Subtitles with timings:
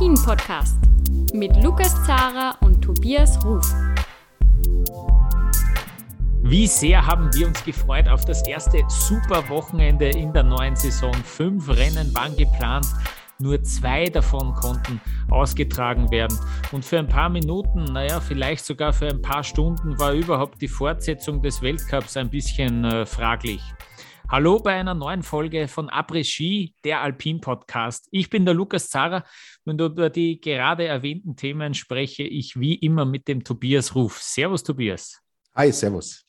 [0.00, 0.76] Après-Ski, der Alpin-Podcast
[1.34, 3.66] mit Lukas Zara und Tobias Ruf.
[6.42, 11.12] Wie sehr haben wir uns gefreut auf das erste Superwochenende in der neuen Saison.
[11.24, 12.86] Fünf Rennen waren geplant.
[13.38, 15.00] Nur zwei davon konnten
[15.30, 16.38] ausgetragen werden.
[16.72, 20.68] Und für ein paar Minuten, naja, vielleicht sogar für ein paar Stunden war überhaupt die
[20.68, 23.62] Fortsetzung des Weltcups ein bisschen äh, fraglich.
[24.30, 28.06] Hallo bei einer neuen Folge von Après Ski, der Alpin Podcast.
[28.12, 29.24] Ich bin der Lukas Zara
[29.64, 34.22] und über die gerade erwähnten Themen spreche ich wie immer mit dem Tobias Ruf.
[34.22, 35.20] Servus, Tobias.
[35.56, 36.24] Hi, servus.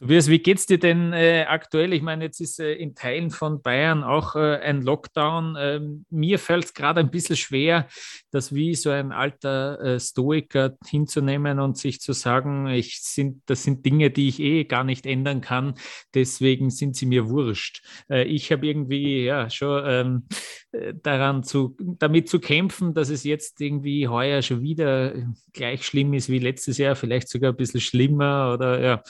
[0.00, 1.92] Tobias, wie geht's dir denn äh, aktuell?
[1.92, 5.56] Ich meine, jetzt ist äh, in Teilen von Bayern auch äh, ein Lockdown.
[5.60, 7.86] Ähm, mir fällt es gerade ein bisschen schwer,
[8.30, 13.62] das wie so ein alter äh, Stoiker hinzunehmen und sich zu sagen, ich sind, das
[13.62, 15.74] sind Dinge, die ich eh gar nicht ändern kann,
[16.14, 17.84] deswegen sind sie mir wurscht.
[18.08, 20.28] Äh, ich habe irgendwie ja schon ähm,
[20.72, 25.12] äh, daran zu, damit zu kämpfen, dass es jetzt irgendwie heuer schon wieder
[25.52, 29.02] gleich schlimm ist wie letztes Jahr, vielleicht sogar ein bisschen schlimmer oder ja,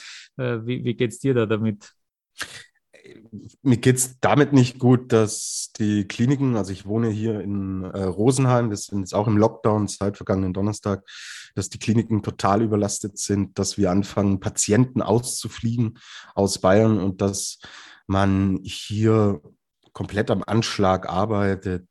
[0.65, 1.93] wie, wie, geht es dir da damit?
[3.61, 8.03] Mir geht es damit nicht gut, dass die Kliniken, also ich wohne hier in äh,
[8.03, 11.03] Rosenheim, wir sind jetzt auch im Lockdown seit vergangenen Donnerstag,
[11.55, 15.97] dass die Kliniken total überlastet sind, dass wir anfangen, Patienten auszufliegen
[16.35, 17.59] aus Bayern und dass
[18.07, 19.41] man hier
[19.93, 21.87] komplett am Anschlag arbeitet.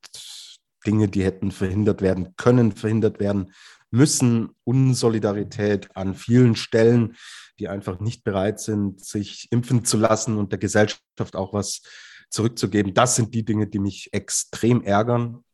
[0.86, 3.52] Dinge, die hätten verhindert werden können, verhindert werden
[3.90, 4.50] müssen.
[4.64, 7.16] Unsolidarität an vielen Stellen
[7.60, 11.82] die einfach nicht bereit sind, sich impfen zu lassen und der Gesellschaft auch was
[12.30, 12.94] zurückzugeben.
[12.94, 15.44] Das sind die Dinge, die mich extrem ärgern.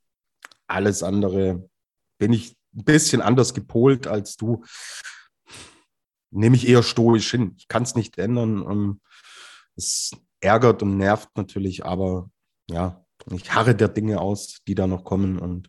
[0.67, 1.69] Alles andere
[2.19, 4.65] bin ich ein bisschen anders gepolt als du.
[6.31, 7.55] Nehme ich eher stoisch hin.
[7.59, 8.65] Ich kann es nicht ändern.
[8.71, 9.01] Ähm,
[9.75, 12.31] es ärgert und nervt natürlich, aber
[12.69, 15.69] ja, ich harre der Dinge aus, die da noch kommen und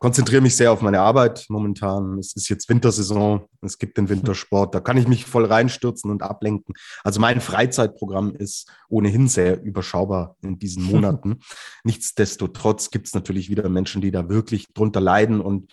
[0.00, 2.18] konzentriere mich sehr auf meine Arbeit momentan.
[2.18, 6.22] Es ist jetzt Wintersaison, es gibt den Wintersport, da kann ich mich voll reinstürzen und
[6.22, 6.74] ablenken.
[7.04, 11.40] Also mein Freizeitprogramm ist ohnehin sehr überschaubar in diesen Monaten.
[11.84, 15.72] Nichtsdestotrotz gibt es natürlich wieder Menschen, die da wirklich drunter leiden und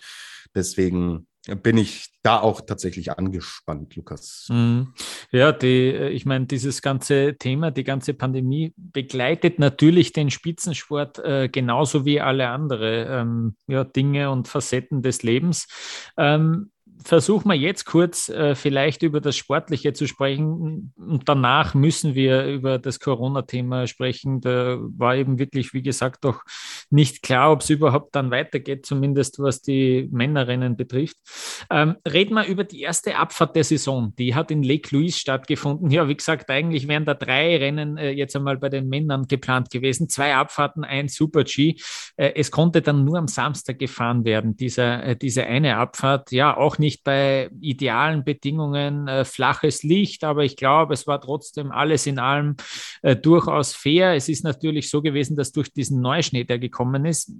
[0.54, 1.26] deswegen
[1.56, 4.48] bin ich da auch tatsächlich angespannt, Lukas.
[4.50, 4.92] Mhm.
[5.30, 11.18] Ja, die, äh, ich meine, dieses ganze Thema, die ganze Pandemie begleitet natürlich den Spitzensport
[11.20, 15.66] äh, genauso wie alle andere ähm, ja, Dinge und Facetten des Lebens.
[16.16, 16.70] Ähm,
[17.04, 22.44] versuchen wir jetzt kurz äh, vielleicht über das Sportliche zu sprechen und danach müssen wir
[22.46, 24.40] über das Corona-Thema sprechen.
[24.40, 26.42] Da war eben wirklich, wie gesagt, doch
[26.90, 31.16] nicht klar, ob es überhaupt dann weitergeht, zumindest was die Männerrennen betrifft.
[31.70, 34.14] Ähm, reden wir über die erste Abfahrt der Saison.
[34.18, 35.90] Die hat in Lake Louise stattgefunden.
[35.90, 39.70] Ja, wie gesagt, eigentlich wären da drei Rennen äh, jetzt einmal bei den Männern geplant
[39.70, 40.08] gewesen.
[40.08, 41.76] Zwei Abfahrten, ein Super-G.
[42.16, 46.32] Äh, es konnte dann nur am Samstag gefahren werden, dieser, äh, diese eine Abfahrt.
[46.32, 51.70] Ja, auch nicht bei idealen Bedingungen äh, flaches Licht, aber ich glaube, es war trotzdem
[51.70, 52.56] alles in allem
[53.02, 54.14] äh, durchaus fair.
[54.14, 57.32] Es ist natürlich so gewesen, dass durch diesen Neuschnee, der gekommen ist,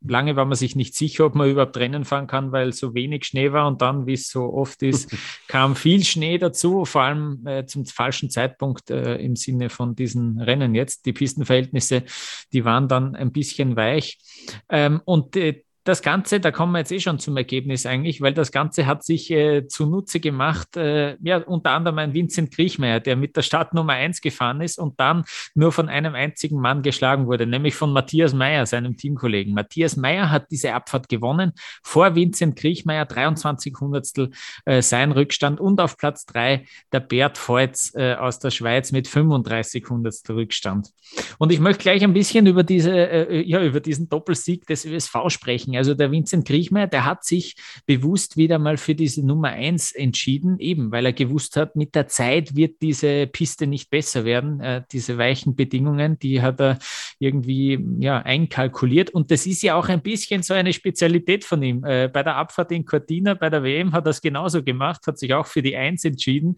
[0.00, 3.24] lange war man sich nicht sicher, ob man überhaupt Rennen fahren kann, weil so wenig
[3.24, 5.14] Schnee war und dann, wie es so oft ist,
[5.48, 10.40] kam viel Schnee dazu, vor allem äh, zum falschen Zeitpunkt äh, im Sinne von diesen
[10.40, 11.06] Rennen jetzt.
[11.06, 12.04] Die Pistenverhältnisse,
[12.52, 14.18] die waren dann ein bisschen weich.
[14.68, 18.34] Ähm, und äh, das Ganze, da kommen wir jetzt eh schon zum Ergebnis eigentlich, weil
[18.34, 23.14] das Ganze hat sich äh, zunutze gemacht, äh, ja, unter anderem ein Vincent Kriechmeier, der
[23.14, 25.24] mit der Startnummer 1 gefahren ist und dann
[25.54, 29.54] nur von einem einzigen Mann geschlagen wurde, nämlich von Matthias Meyer, seinem Teamkollegen.
[29.54, 31.52] Matthias Meyer hat diese Abfahrt gewonnen,
[31.84, 34.30] vor Vincent Kriechmeier, 23 Hundertstel
[34.64, 39.06] äh, sein Rückstand und auf Platz 3 der Bert Feutz äh, aus der Schweiz mit
[39.06, 40.88] 35 Hundertstel Rückstand.
[41.38, 45.14] Und ich möchte gleich ein bisschen über diese, äh, ja, über diesen Doppelsieg des ÖSV
[45.28, 45.75] sprechen.
[45.76, 47.56] Also der Vincent Kriechmeier, der hat sich
[47.86, 52.08] bewusst wieder mal für diese Nummer eins entschieden, eben weil er gewusst hat, mit der
[52.08, 54.60] Zeit wird diese Piste nicht besser werden.
[54.60, 56.78] Äh, diese weichen Bedingungen, die hat er
[57.18, 59.10] irgendwie ja, einkalkuliert.
[59.10, 61.84] Und das ist ja auch ein bisschen so eine Spezialität von ihm.
[61.84, 65.18] Äh, bei der Abfahrt in Cortina, bei der WM hat er es genauso gemacht, hat
[65.18, 66.56] sich auch für die Eins entschieden.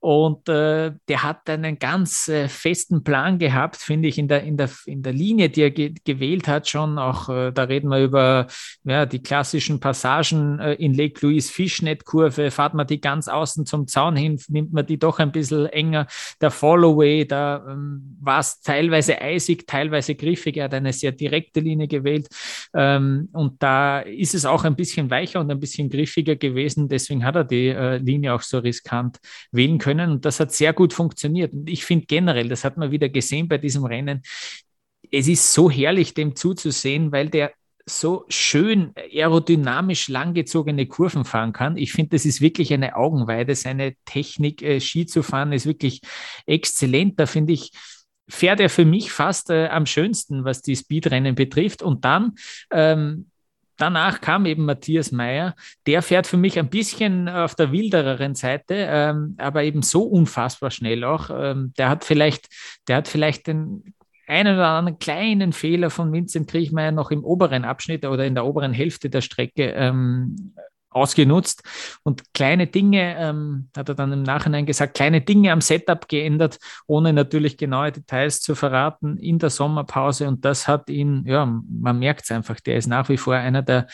[0.00, 4.56] Und äh, der hat einen ganz äh, festen Plan gehabt, finde ich, in der, in,
[4.56, 8.02] der, in der Linie, die er ge gewählt hat, schon auch, äh, da reden wir
[8.02, 8.45] über
[8.84, 13.86] ja, die klassischen Passagen äh, in Lake Louise Fischnet-Kurve, fahrt man die ganz außen zum
[13.86, 16.06] Zaun hin, nimmt man die doch ein bisschen enger.
[16.40, 20.56] Der Followway, da ähm, war es teilweise eisig, teilweise griffig.
[20.56, 22.28] Er hat eine sehr direkte Linie gewählt.
[22.74, 26.88] Ähm, und da ist es auch ein bisschen weicher und ein bisschen griffiger gewesen.
[26.88, 29.18] Deswegen hat er die äh, Linie auch so riskant
[29.52, 30.10] wählen können.
[30.10, 31.52] Und das hat sehr gut funktioniert.
[31.52, 34.22] Und ich finde generell, das hat man wieder gesehen bei diesem Rennen,
[35.10, 37.52] es ist so herrlich, dem zuzusehen, weil der
[37.88, 41.76] so schön aerodynamisch langgezogene Kurven fahren kann.
[41.76, 43.54] Ich finde, das ist wirklich eine Augenweide.
[43.54, 46.00] Seine Technik, äh, Ski zu fahren, ist wirklich
[46.46, 47.18] exzellent.
[47.20, 47.70] Da finde ich,
[48.28, 51.82] fährt er für mich fast äh, am schönsten, was die Speedrennen betrifft.
[51.82, 52.32] Und dann
[52.72, 53.30] ähm,
[53.76, 55.54] danach kam eben Matthias Meyer.
[55.86, 60.72] Der fährt für mich ein bisschen auf der wildereren Seite, ähm, aber eben so unfassbar
[60.72, 61.30] schnell auch.
[61.30, 62.48] Ähm, der hat vielleicht,
[62.88, 63.94] der hat vielleicht den
[64.26, 68.44] einen oder anderen kleinen Fehler von Vincent Kriechmeier noch im oberen Abschnitt oder in der
[68.44, 70.54] oberen Hälfte der Strecke ähm,
[70.96, 71.62] ausgenutzt.
[72.02, 76.58] Und kleine Dinge, ähm, hat er dann im Nachhinein gesagt, kleine Dinge am Setup geändert,
[76.86, 80.26] ohne natürlich genaue Details zu verraten in der Sommerpause.
[80.26, 83.62] Und das hat ihn, ja, man merkt es einfach, der ist nach wie vor einer
[83.62, 83.86] der,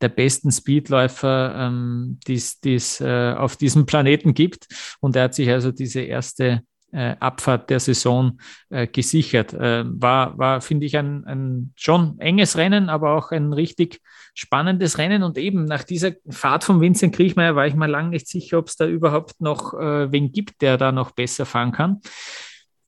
[0.00, 2.34] der besten Speedläufer, ähm, die
[2.74, 4.66] es äh, auf diesem Planeten gibt.
[5.00, 8.38] Und er hat sich also diese erste äh, Abfahrt der Saison
[8.68, 9.52] äh, gesichert.
[9.54, 14.00] Äh, war, war finde ich, ein, ein schon enges Rennen, aber auch ein richtig
[14.34, 15.22] spannendes Rennen.
[15.22, 18.68] Und eben nach dieser Fahrt von Vincent Kriechmeier war ich mal lange nicht sicher, ob
[18.68, 22.00] es da überhaupt noch äh, wen gibt, der da noch besser fahren kann.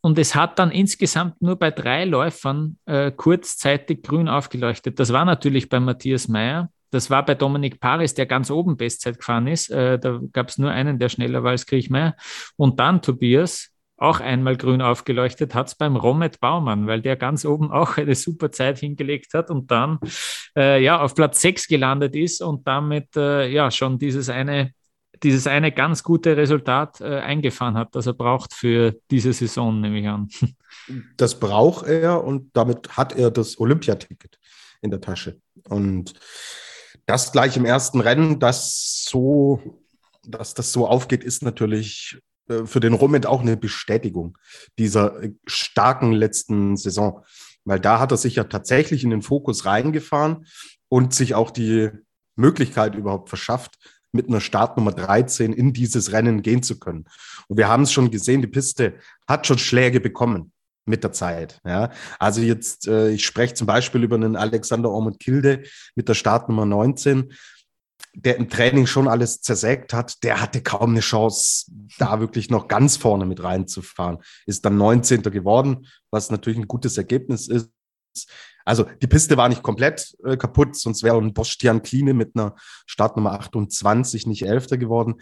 [0.00, 4.98] Und es hat dann insgesamt nur bei drei Läufern äh, kurzzeitig grün aufgeleuchtet.
[4.98, 9.18] Das war natürlich bei Matthias Meyer, das war bei Dominik Paris, der ganz oben Bestzeit
[9.18, 9.70] gefahren ist.
[9.70, 12.14] Äh, da gab es nur einen, der schneller war als Kriechmeier.
[12.56, 13.71] Und dann Tobias,
[14.02, 18.14] auch einmal grün aufgeleuchtet hat es beim Romet Baumann, weil der ganz oben auch eine
[18.14, 19.98] super Zeit hingelegt hat und dann
[20.56, 24.72] äh, ja auf Platz 6 gelandet ist und damit äh, ja schon dieses eine,
[25.22, 30.00] dieses eine ganz gute Resultat äh, eingefahren hat, das er braucht für diese Saison, nehme
[30.00, 30.28] ich an.
[31.16, 34.38] Das braucht er und damit hat er das Olympiaticket
[34.80, 35.38] in der Tasche.
[35.68, 36.14] Und
[37.06, 39.78] das gleich im ersten Rennen, das so,
[40.26, 42.18] dass das so aufgeht, ist natürlich
[42.66, 44.38] für den Rummet auch eine Bestätigung
[44.78, 47.24] dieser starken letzten Saison.
[47.64, 50.46] Weil da hat er sich ja tatsächlich in den Fokus reingefahren
[50.88, 51.90] und sich auch die
[52.36, 53.78] Möglichkeit überhaupt verschafft,
[54.12, 57.06] mit einer Startnummer 13 in dieses Rennen gehen zu können.
[57.48, 58.94] Und wir haben es schon gesehen, die Piste
[59.26, 60.52] hat schon Schläge bekommen
[60.84, 61.60] mit der Zeit.
[61.64, 61.90] Ja.
[62.18, 65.62] Also jetzt, äh, ich spreche zum Beispiel über einen Alexander Ormond Kilde
[65.94, 67.32] mit der Startnummer 19
[68.14, 72.68] der im Training schon alles zersägt hat, der hatte kaum eine Chance, da wirklich noch
[72.68, 74.18] ganz vorne mit reinzufahren.
[74.46, 75.22] Ist dann 19.
[75.22, 77.70] geworden, was natürlich ein gutes Ergebnis ist.
[78.64, 82.54] Also die Piste war nicht komplett äh, kaputt, sonst wäre ein Bostian Kline mit einer
[82.86, 85.20] Startnummer 28 nicht Elfter geworden.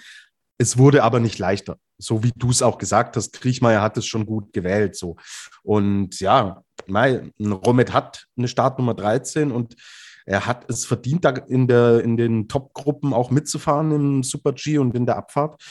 [0.58, 3.32] Es wurde aber nicht leichter, so wie du es auch gesagt hast.
[3.32, 4.94] Kriechmeier hat es schon gut gewählt.
[4.94, 5.16] So.
[5.62, 9.76] Und ja, Romet hat eine Startnummer 13 und
[10.26, 14.94] er hat es verdient, da in, der, in den Top-Gruppen auch mitzufahren im Super-G und
[14.94, 15.62] in der Abfahrt.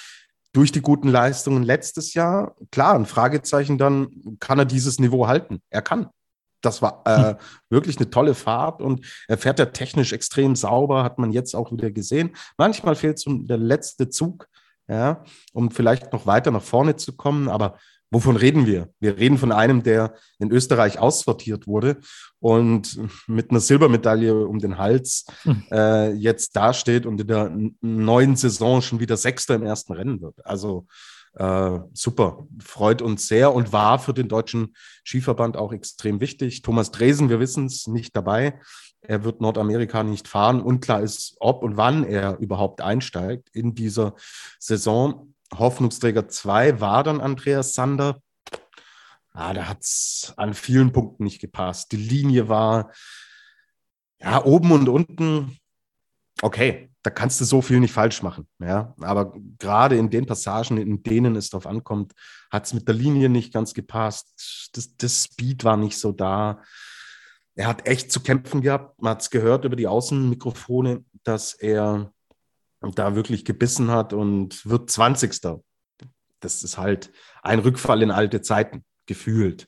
[0.52, 5.62] Durch die guten Leistungen letztes Jahr, klar, ein Fragezeichen dann, kann er dieses Niveau halten?
[5.70, 6.10] Er kann.
[6.62, 7.36] Das war äh, hm.
[7.70, 11.72] wirklich eine tolle Fahrt und er fährt ja technisch extrem sauber, hat man jetzt auch
[11.72, 12.36] wieder gesehen.
[12.58, 14.48] Manchmal fehlt so der letzte Zug,
[14.88, 15.24] ja,
[15.54, 17.78] um vielleicht noch weiter nach vorne zu kommen, aber
[18.12, 18.90] Wovon reden wir?
[19.00, 21.98] Wir reden von einem, der in Österreich aussortiert wurde
[22.40, 25.64] und mit einer Silbermedaille um den Hals hm.
[25.72, 30.44] äh, jetzt dasteht und in der neuen Saison schon wieder Sechster im ersten Rennen wird.
[30.46, 30.88] Also
[31.34, 34.76] äh, super, freut uns sehr und war für den deutschen
[35.06, 36.64] Skiverband auch extrem wichtig.
[36.64, 38.60] Thomas Dresen, wir wissen es, nicht dabei.
[39.02, 40.62] Er wird Nordamerika nicht fahren.
[40.62, 44.16] Unklar ist, ob und wann er überhaupt einsteigt in dieser
[44.60, 45.34] Saison.
[45.54, 48.22] Hoffnungsträger 2 war dann Andreas Sander.
[49.32, 51.92] Ah, da hat es an vielen Punkten nicht gepasst.
[51.92, 52.92] Die Linie war
[54.20, 55.58] ja oben und unten.
[56.42, 58.48] Okay, da kannst du so viel nicht falsch machen.
[58.60, 62.14] Ja, aber gerade in den Passagen, in denen es darauf ankommt,
[62.52, 64.70] hat es mit der Linie nicht ganz gepasst.
[64.74, 66.62] Das, das Speed war nicht so da.
[67.56, 69.02] Er hat echt zu kämpfen gehabt.
[69.02, 72.12] Man hat es gehört über die Außenmikrofone, dass er
[72.82, 75.60] da wirklich gebissen hat und wird 20.
[76.40, 79.68] Das ist halt ein Rückfall in alte Zeiten, gefühlt.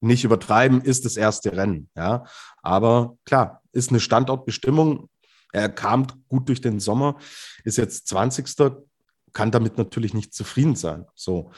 [0.00, 2.24] Nicht übertreiben, ist das erste Rennen, ja.
[2.62, 5.08] Aber klar, ist eine Standortbestimmung.
[5.52, 7.16] Er kam gut durch den Sommer,
[7.64, 8.46] ist jetzt 20.
[9.32, 11.06] kann damit natürlich nicht zufrieden sein.
[11.14, 11.52] So.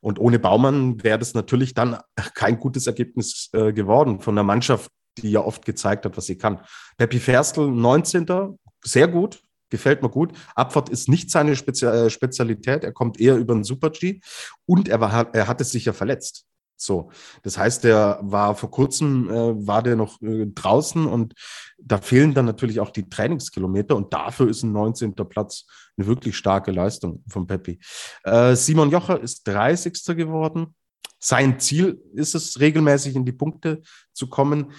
[0.00, 1.98] Und ohne Baumann wäre das natürlich dann
[2.34, 6.38] kein gutes Ergebnis äh, geworden von der Mannschaft, die ja oft gezeigt hat, was sie
[6.38, 6.60] kann.
[6.96, 8.58] Peppi Ferstl, 19.
[8.84, 10.32] Sehr gut, gefällt mir gut.
[10.54, 12.84] Abfahrt ist nicht seine Spezi äh, Spezialität.
[12.84, 14.20] Er kommt eher über den Super-G
[14.66, 16.46] und er, war, er hatte sich ja verletzt.
[16.76, 17.10] So,
[17.42, 21.34] das heißt, der war vor kurzem, äh, war der noch äh, draußen und
[21.78, 25.14] da fehlen dann natürlich auch die Trainingskilometer und dafür ist ein 19.
[25.14, 25.64] Platz
[25.96, 27.78] eine wirklich starke Leistung von Peppi.
[28.24, 29.92] Äh, Simon Jocher ist 30.
[30.16, 30.74] geworden.
[31.18, 33.80] Sein Ziel ist es, regelmäßig in die Punkte
[34.12, 34.72] zu kommen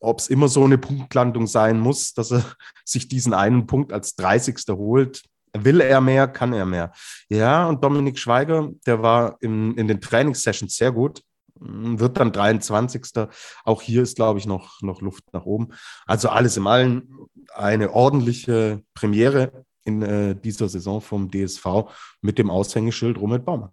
[0.00, 2.44] ob es immer so eine Punktlandung sein muss, dass er
[2.84, 4.56] sich diesen einen Punkt als 30.
[4.70, 5.22] holt.
[5.56, 6.92] Will er mehr, kann er mehr.
[7.28, 11.22] Ja, und Dominik Schweiger, der war in, in den Trainingssessions sehr gut,
[11.58, 13.28] wird dann 23.
[13.64, 15.68] Auch hier ist, glaube ich, noch, noch Luft nach oben.
[16.06, 17.08] Also alles im Allen
[17.54, 21.90] eine ordentliche Premiere in äh, dieser Saison vom DSV
[22.20, 23.70] mit dem Aushängeschild Robert Baumann.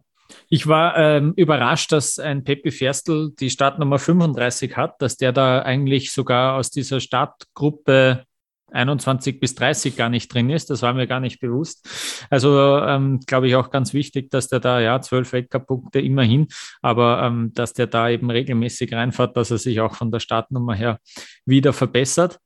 [0.49, 5.61] Ich war ähm, überrascht, dass ein Pepe Ferstl die Startnummer 35 hat, dass der da
[5.61, 8.25] eigentlich sogar aus dieser Startgruppe
[8.71, 10.69] 21 bis 30 gar nicht drin ist.
[10.69, 11.87] Das war mir gar nicht bewusst.
[12.29, 16.47] Also ähm, glaube ich auch ganz wichtig, dass der da ja zwölf Weltcup-Punkte immerhin,
[16.81, 20.75] aber ähm, dass der da eben regelmäßig reinfährt, dass er sich auch von der Startnummer
[20.75, 20.99] her
[21.45, 22.39] wieder verbessert.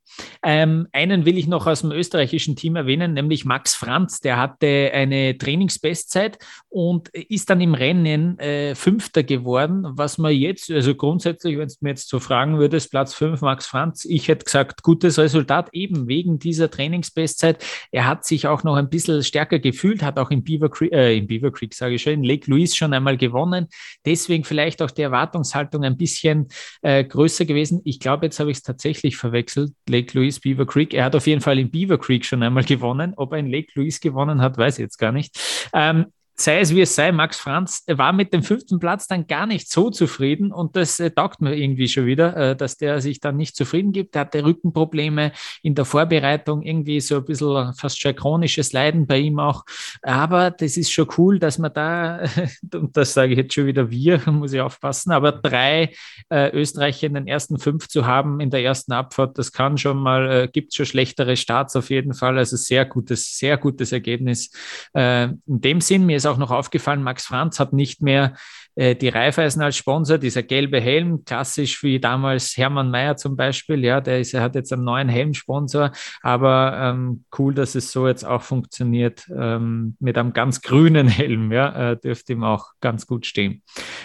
[0.43, 4.19] Ähm, einen will ich noch aus dem österreichischen Team erwähnen, nämlich Max Franz.
[4.19, 6.37] Der hatte eine Trainingsbestzeit
[6.69, 9.85] und ist dann im Rennen äh, Fünfter geworden.
[9.89, 13.67] Was man jetzt, also grundsätzlich, wenn du mir jetzt so fragen würdest, Platz 5 Max
[13.67, 17.63] Franz, ich hätte gesagt, gutes Resultat eben wegen dieser Trainingsbestzeit.
[17.91, 21.15] Er hat sich auch noch ein bisschen stärker gefühlt, hat auch in Beaver Creek, äh,
[21.15, 23.67] in Beaver Creek sage ich schon, in Lake Louise schon einmal gewonnen.
[24.05, 26.47] Deswegen vielleicht auch die Erwartungshaltung ein bisschen
[26.81, 27.79] äh, größer gewesen.
[27.85, 29.71] Ich glaube, jetzt habe ich es tatsächlich verwechselt.
[29.87, 30.93] Lake Louise, Beaver Creek.
[30.93, 33.13] Er hat auf jeden Fall in Beaver Creek schon einmal gewonnen.
[33.15, 35.39] Ob er in Lake Louise gewonnen hat, weiß ich jetzt gar nicht.
[35.73, 36.07] Ähm,
[36.41, 39.69] sei es wie es sei, Max Franz war mit dem fünften Platz dann gar nicht
[39.69, 43.37] so zufrieden und das äh, taugt mir irgendwie schon wieder, äh, dass der sich dann
[43.37, 44.15] nicht zufrieden gibt.
[44.15, 45.31] Er hatte Rückenprobleme
[45.63, 49.65] in der Vorbereitung, irgendwie so ein bisschen fast schon chronisches Leiden bei ihm auch.
[50.01, 52.21] Aber das ist schon cool, dass man da,
[52.73, 55.93] und das sage ich jetzt schon wieder wir, muss ich aufpassen, aber drei
[56.29, 59.97] äh, Österreicher in den ersten fünf zu haben in der ersten Abfahrt, das kann schon
[59.97, 62.37] mal, äh, gibt schon schlechtere Starts auf jeden Fall.
[62.37, 64.51] Also sehr gutes, sehr gutes Ergebnis.
[64.93, 68.33] Äh, in dem Sinn, mir ist auch noch aufgefallen, Max Franz hat nicht mehr
[68.79, 73.99] die Raiffeisen als Sponsor, dieser gelbe Helm, klassisch wie damals Hermann Mayer zum Beispiel, ja,
[73.99, 78.23] der ist, er hat jetzt einen neuen Helmsponsor, aber ähm, cool, dass es so jetzt
[78.23, 83.25] auch funktioniert ähm, mit einem ganz grünen Helm, ja, äh, dürfte ihm auch ganz gut
[83.25, 83.63] stehen.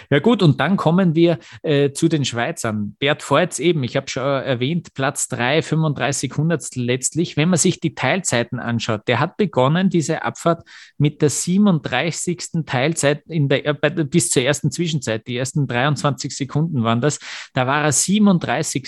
[0.09, 2.95] Ja gut, und dann kommen wir äh, zu den Schweizern.
[2.99, 7.37] Bert Voits eben, ich habe schon erwähnt, Platz 3, 35 Hundertstel letztlich.
[7.37, 10.67] Wenn man sich die Teilzeiten anschaut, der hat begonnen, diese Abfahrt
[10.97, 12.65] mit der 37.
[12.65, 15.27] Teilzeit in der, bis zur ersten Zwischenzeit.
[15.27, 17.19] Die ersten 23 Sekunden waren das.
[17.53, 18.87] Da war er 37.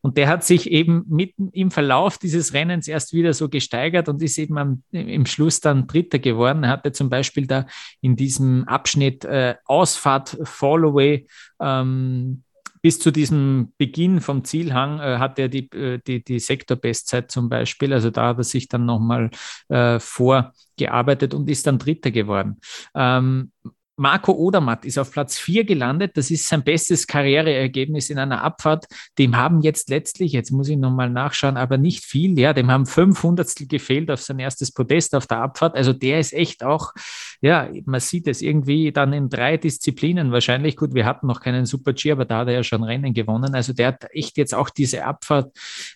[0.00, 4.22] Und der hat sich eben mitten im Verlauf dieses Rennens erst wieder so gesteigert und
[4.22, 6.64] ist eben am, im Schluss dann Dritter geworden.
[6.64, 7.66] Er hatte zum Beispiel da
[8.00, 11.26] in diesem Abschnitt äh, Ausfahrt Fallaway
[11.60, 12.42] ähm,
[12.82, 17.48] bis zu diesem Beginn vom Zielhang äh, hat er die, äh, die, die Sektorbestzeit zum
[17.48, 17.92] Beispiel.
[17.92, 19.30] Also da hat er sich dann nochmal
[19.68, 22.60] äh, vorgearbeitet und ist dann Dritter geworden.
[22.94, 23.52] Ähm,
[23.98, 26.16] Marco Odermatt ist auf Platz 4 gelandet.
[26.16, 28.86] Das ist sein bestes Karriereergebnis in einer Abfahrt.
[29.18, 32.38] Dem haben jetzt letztlich, jetzt muss ich nochmal nachschauen, aber nicht viel.
[32.38, 35.74] Ja, dem haben 500 gefehlt auf sein erstes Podest auf der Abfahrt.
[35.74, 36.92] Also der ist echt auch,
[37.40, 40.76] ja, man sieht es irgendwie dann in drei Disziplinen wahrscheinlich.
[40.76, 43.54] Gut, wir hatten noch keinen Super G, aber da hat er ja schon Rennen gewonnen.
[43.54, 45.50] Also der hat echt jetzt auch diese Abfahrt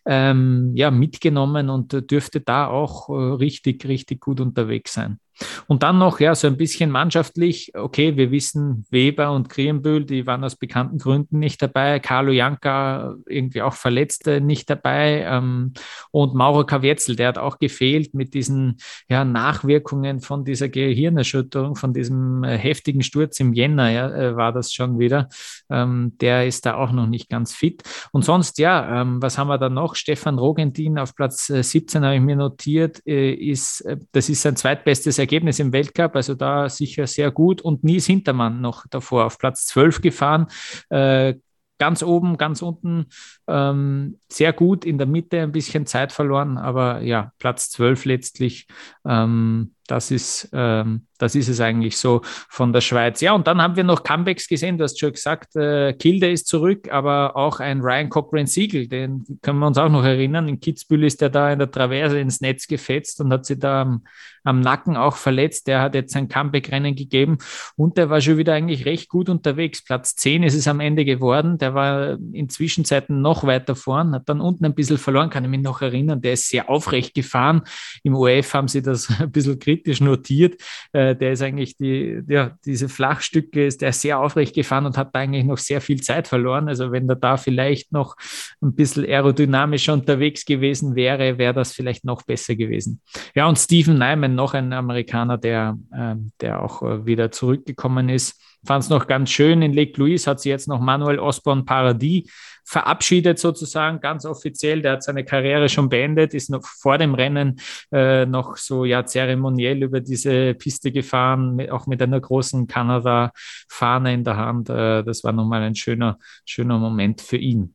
[0.07, 5.19] ähm, ja, mitgenommen und dürfte da auch äh, richtig, richtig gut unterwegs sein.
[5.67, 7.73] Und dann noch, ja, so ein bisschen mannschaftlich.
[7.75, 11.99] Okay, wir wissen, Weber und Krienbühl, die waren aus bekannten Gründen nicht dabei.
[12.01, 15.25] Carlo Janka irgendwie auch verletzt nicht dabei.
[15.27, 15.73] Ähm,
[16.11, 21.93] und Mauro Kavietzel, der hat auch gefehlt mit diesen ja, Nachwirkungen von dieser Gehirnerschütterung, von
[21.93, 25.29] diesem äh, heftigen Sturz im Jänner, ja, äh, war das schon wieder.
[25.71, 27.83] Ähm, der ist da auch noch nicht ganz fit.
[28.13, 29.95] Und sonst, ja, ähm, was haben wir da noch?
[29.95, 35.19] Stefan Rogentin auf Platz 17 äh, habe ich mir notiert, ist, das ist sein zweitbestes
[35.23, 37.63] Ergebnis im Weltcup, also da sicher sehr gut.
[37.63, 40.47] Und Nies Hintermann noch davor auf Platz 12 gefahren.
[40.91, 41.35] Äh,
[41.79, 43.07] ganz oben, ganz unten
[43.49, 48.69] ähm, sehr gut, in der Mitte ein bisschen Zeit verloren, aber ja, Platz 12 letztlich.
[49.05, 53.21] Ähm, das ist, ähm, das ist es eigentlich so von der Schweiz.
[53.21, 54.79] Ja, und dann haben wir noch Comebacks gesehen.
[54.79, 59.25] Du hast schon gesagt, äh, Kilde ist zurück, aber auch ein Ryan Cochran Siegel, den
[59.43, 60.49] können wir uns auch noch erinnern.
[60.49, 63.83] In Kitzbühel ist er da in der Traverse ins Netz gefetzt und hat sich da
[63.83, 64.05] am,
[64.45, 65.67] am Nacken auch verletzt.
[65.67, 67.39] Der hat jetzt ein Comeback-Rennen gegeben
[67.77, 69.85] und der war schon wieder eigentlich recht gut unterwegs.
[69.85, 71.59] Platz 10 ist es am Ende geworden.
[71.59, 75.51] Der war in Zwischenzeiten noch weiter vorn, hat dann unten ein bisschen verloren, kann ich
[75.51, 76.21] mich noch erinnern.
[76.21, 77.63] Der ist sehr aufrecht gefahren.
[78.03, 80.61] Im OF haben sie das ein bisschen kritisch notiert.
[80.93, 85.15] Äh, der ist eigentlich die, ja, diese Flachstücke ist der sehr aufrecht gefahren und hat
[85.15, 86.69] eigentlich noch sehr viel Zeit verloren.
[86.69, 88.17] Also wenn er da vielleicht noch
[88.61, 93.01] ein bisschen aerodynamischer unterwegs gewesen wäre, wäre das vielleicht noch besser gewesen.
[93.35, 98.41] Ja, und Stephen Nyman, noch ein Amerikaner, der, äh, der auch äh, wieder zurückgekommen ist
[98.65, 99.63] fand es noch ganz schön.
[99.63, 102.31] In Lake Louise hat sie jetzt noch Manuel Osborne Paradis
[102.65, 104.83] verabschiedet sozusagen, ganz offiziell.
[104.83, 109.05] Der hat seine Karriere schon beendet, ist noch vor dem Rennen äh, noch so ja
[109.05, 114.71] zeremoniell über diese Piste gefahren, mit, auch mit einer großen Kanada-Fahne in der Hand.
[114.71, 117.75] Äh, das war nochmal ein schöner, schöner Moment für ihn.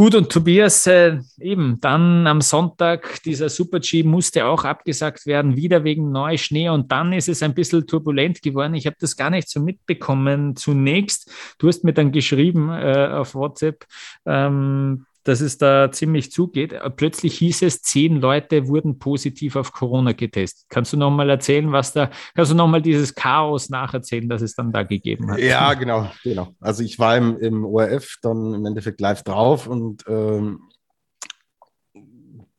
[0.00, 5.84] Gut, und Tobias, äh, eben dann am Sonntag, dieser Super-G musste auch abgesagt werden, wieder
[5.84, 6.70] wegen Neuschnee.
[6.70, 8.72] Und dann ist es ein bisschen turbulent geworden.
[8.72, 11.30] Ich habe das gar nicht so mitbekommen zunächst.
[11.58, 13.84] Du hast mir dann geschrieben äh, auf WhatsApp,
[14.24, 16.74] ähm, dass es da ziemlich zugeht.
[16.96, 20.66] Plötzlich hieß es, zehn Leute wurden positiv auf Corona getestet.
[20.68, 24.72] Kannst du nochmal erzählen, was da, kannst du nochmal dieses Chaos nacherzählen, das es dann
[24.72, 25.38] da gegeben hat?
[25.38, 26.54] Ja, genau, genau.
[26.60, 30.60] Also ich war im, im ORF dann im Endeffekt live drauf und ähm,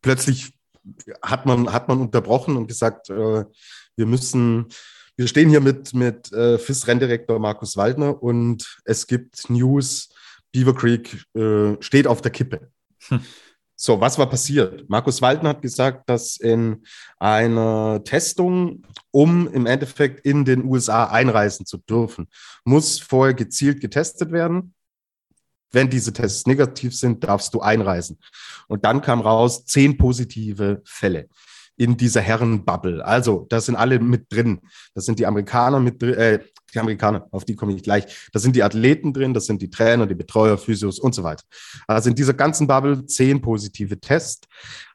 [0.02, 0.54] plötzlich
[1.22, 3.46] hat man, hat man unterbrochen und gesagt, äh,
[3.96, 4.68] wir müssen,
[5.16, 10.10] wir stehen hier mit, mit äh, FIS-Renndirektor Markus Waldner und es gibt News,
[10.52, 12.72] Beaver Creek äh, steht auf der Kippe.
[13.08, 13.22] Hm.
[13.84, 14.88] So, was war passiert?
[14.92, 16.84] Markus Walden hat gesagt, dass in
[17.18, 22.28] einer Testung, um im Endeffekt in den USA einreisen zu dürfen,
[22.64, 24.76] muss vorher gezielt getestet werden.
[25.72, 28.20] Wenn diese Tests negativ sind, darfst du einreisen.
[28.68, 31.28] Und dann kam raus zehn positive Fälle
[31.76, 33.04] in dieser Herrenbubble.
[33.04, 34.62] Also, da sind alle mit drin.
[34.94, 36.40] Das sind die Amerikaner mit drin, äh,
[36.72, 38.30] die Amerikaner, auf die komme ich gleich.
[38.32, 41.44] Da sind die Athleten drin, das sind die Trainer, die Betreuer, Physios und so weiter.
[41.88, 44.48] Also in dieser ganzen Bubble zehn positive Tests.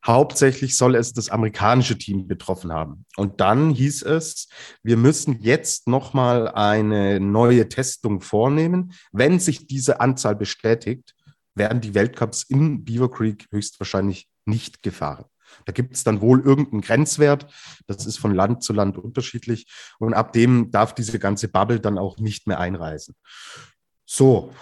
[0.04, 3.04] Hauptsächlich soll es das amerikanische Team betroffen haben.
[3.16, 4.48] Und dann hieß es,
[4.82, 8.92] wir müssen jetzt nochmal eine neue Testung vornehmen.
[9.12, 11.14] Wenn sich diese Anzahl bestätigt,
[11.54, 15.24] werden die Weltcups in Beaver Creek höchstwahrscheinlich nicht gefahren.
[15.64, 17.46] Da gibt es dann wohl irgendeinen Grenzwert.
[17.86, 19.66] Das ist von Land zu Land unterschiedlich.
[19.98, 23.14] Und ab dem darf diese ganze Bubble dann auch nicht mehr einreisen.
[24.04, 24.52] So,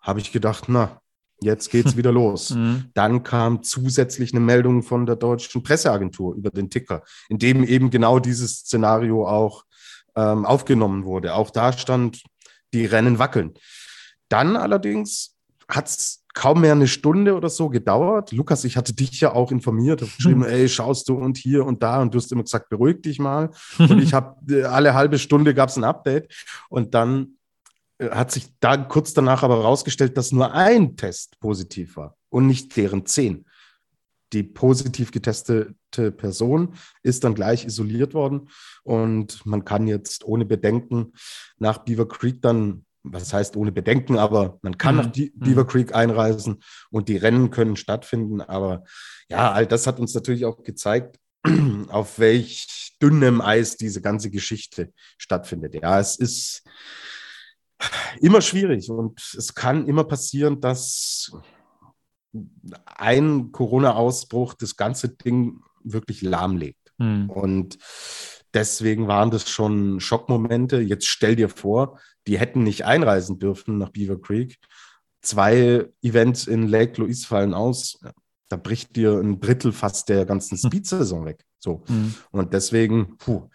[0.00, 1.00] habe ich gedacht, na,
[1.40, 2.50] jetzt geht's wieder los.
[2.50, 2.90] Mhm.
[2.94, 7.90] Dann kam zusätzlich eine Meldung von der deutschen Presseagentur über den Ticker, in dem eben
[7.90, 9.64] genau dieses Szenario auch
[10.16, 11.34] ähm, aufgenommen wurde.
[11.34, 12.22] Auch da stand,
[12.74, 13.54] die Rennen wackeln.
[14.28, 15.36] Dann allerdings
[15.68, 18.30] hat es kaum mehr eine Stunde oder so gedauert.
[18.30, 20.50] Lukas, ich hatte dich ja auch informiert, habe geschrieben, hm.
[20.52, 23.50] ey, schaust du und hier und da und du hast immer gesagt, beruhig dich mal.
[23.78, 26.32] Und ich habe äh, alle halbe Stunde gab es ein Update
[26.68, 27.38] und dann
[27.98, 32.46] äh, hat sich da kurz danach aber herausgestellt, dass nur ein Test positiv war und
[32.46, 33.44] nicht deren zehn.
[34.32, 38.48] Die positiv getestete Person ist dann gleich isoliert worden
[38.84, 41.14] und man kann jetzt ohne Bedenken
[41.58, 45.00] nach Beaver Creek dann was heißt ohne Bedenken, aber man kann mhm.
[45.02, 45.30] nach mhm.
[45.34, 48.40] Beaver Creek einreisen und die Rennen können stattfinden.
[48.40, 48.84] Aber
[49.28, 51.18] ja, all das hat uns natürlich auch gezeigt,
[51.88, 55.74] auf welch dünnem Eis diese ganze Geschichte stattfindet.
[55.74, 56.64] Ja, es ist
[58.20, 61.32] immer schwierig und es kann immer passieren, dass
[62.84, 66.92] ein Corona-Ausbruch das ganze Ding wirklich lahmlegt.
[66.98, 67.30] Mhm.
[67.30, 67.78] Und
[68.54, 70.80] deswegen waren das schon Schockmomente.
[70.80, 74.58] Jetzt stell dir vor, die hätten nicht einreisen dürfen nach Beaver Creek.
[75.22, 77.98] Zwei Events in Lake Louise fallen aus.
[78.48, 80.68] Da bricht dir ein Drittel fast der ganzen hm.
[80.70, 81.44] Speed-Saison weg.
[81.58, 81.82] So.
[81.88, 82.14] Mhm.
[82.30, 83.48] Und deswegen, puh,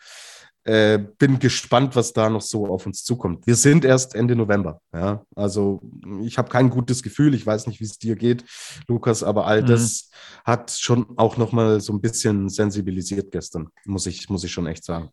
[0.65, 3.45] äh, bin gespannt, was da noch so auf uns zukommt.
[3.45, 4.79] Wir sind erst Ende November.
[4.93, 5.25] Ja?
[5.35, 5.81] Also
[6.23, 7.33] ich habe kein gutes Gefühl.
[7.33, 8.45] Ich weiß nicht, wie es dir geht,
[8.87, 9.67] Lukas, aber all mhm.
[9.67, 10.09] das
[10.45, 14.67] hat schon auch noch mal so ein bisschen sensibilisiert gestern, muss ich, muss ich schon
[14.67, 15.09] echt sagen.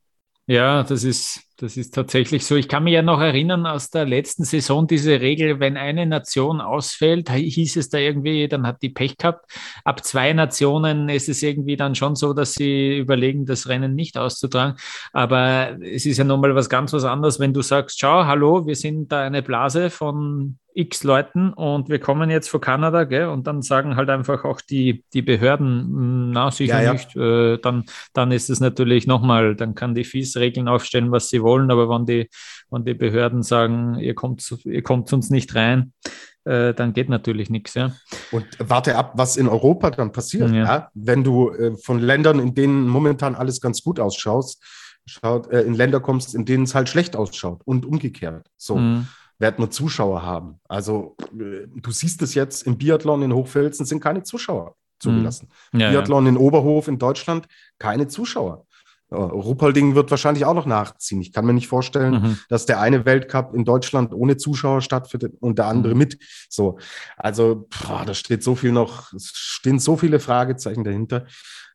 [0.51, 2.57] Ja, das ist, das ist tatsächlich so.
[2.57, 6.61] Ich kann mich ja noch erinnern aus der letzten Saison diese Regel, wenn eine Nation
[6.61, 9.49] ausfällt, hieß es da irgendwie, dann hat die Pech gehabt.
[9.85, 14.19] Ab zwei Nationen ist es irgendwie dann schon so, dass sie überlegen, das Rennen nicht
[14.19, 14.75] auszutragen.
[15.13, 18.75] Aber es ist ja nochmal was ganz was anderes, wenn du sagst, schau, hallo, wir
[18.75, 23.27] sind da eine Blase von x Leuten und wir kommen jetzt von Kanada, gell?
[23.27, 26.93] Und dann sagen halt einfach auch die, die Behörden, hm, na, sicher ja, ja.
[26.93, 31.29] nicht, äh, dann, dann ist es natürlich nochmal, dann kann die FIS Regeln aufstellen, was
[31.29, 32.29] sie wollen, aber wenn die,
[32.71, 35.93] wenn die Behörden sagen, ihr kommt, ihr kommt uns nicht rein,
[36.45, 37.93] äh, dann geht natürlich nichts, ja.
[38.31, 40.91] Und warte ab, was in Europa dann passiert, ja.
[40.95, 44.63] Wenn du äh, von Ländern, in denen momentan alles ganz gut ausschaust,
[45.07, 48.47] schaut, äh, in Länder kommst, in denen es halt schlecht ausschaut und umgekehrt.
[48.57, 48.77] So.
[48.77, 49.07] Mhm
[49.41, 50.61] werden wir Zuschauer haben.
[50.69, 55.49] Also äh, du siehst es jetzt im Biathlon in Hochfelsen sind keine Zuschauer zugelassen.
[55.73, 55.81] Mhm.
[55.81, 56.31] Ja, Biathlon ja.
[56.31, 57.49] in Oberhof in Deutschland
[57.79, 58.67] keine Zuschauer.
[59.13, 61.21] Ruppolding wird wahrscheinlich auch noch nachziehen.
[61.21, 62.39] Ich kann mir nicht vorstellen, mhm.
[62.49, 65.99] dass der eine Weltcup in Deutschland ohne Zuschauer stattfindet und der andere mhm.
[65.99, 66.19] mit.
[66.49, 66.79] So,
[67.17, 71.27] also boah, da steht so viel noch, stehen so viele Fragezeichen dahinter.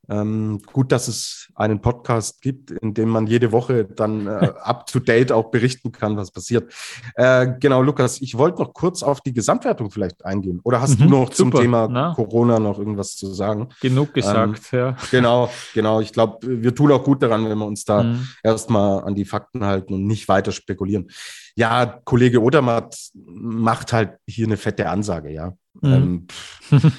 [0.10, 4.30] Ähm, gut, dass es einen Podcast gibt, in dem man jede Woche dann äh,
[4.62, 6.74] up to date auch berichten kann, was passiert.
[7.16, 10.60] Äh, genau, Lukas, ich wollte noch kurz auf die Gesamtwertung vielleicht eingehen.
[10.64, 12.14] Oder hast mhm, du noch super, zum Thema na?
[12.14, 13.70] Corona noch irgendwas zu sagen?
[13.82, 14.98] Genug gesagt, ähm, ja.
[15.12, 16.02] Genau, genau.
[16.02, 18.28] Ich glaube, wir tun auch gut daran, wenn wir uns da mhm.
[18.44, 21.08] erstmal an die Fakten halten und nicht weiter spekulieren.
[21.56, 25.54] Ja, Kollege Odermatt macht halt hier eine fette Ansage, ja.
[25.82, 26.28] Mhm.
[26.72, 26.82] Ähm,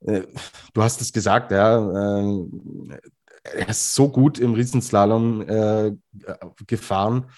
[0.00, 0.22] Äh,
[0.74, 2.46] du hast es gesagt, ja, äh,
[3.44, 5.92] er ist so gut im Riesenslalom äh,
[6.66, 7.30] gefahren.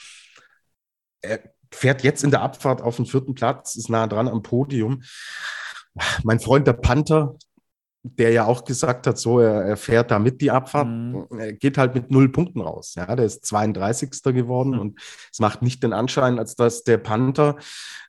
[1.22, 1.40] Er
[1.72, 5.02] fährt jetzt in der Abfahrt auf den vierten Platz, ist nah dran am Podium.
[6.24, 7.36] Mein Freund der Panther,
[8.02, 11.26] der ja auch gesagt hat, so, er, er fährt da mit die Abfahrt, mhm.
[11.38, 12.94] er geht halt mit null Punkten raus.
[12.96, 14.22] Ja, der ist 32.
[14.34, 14.80] geworden mhm.
[14.80, 17.56] und es macht nicht den Anschein, als dass der Panther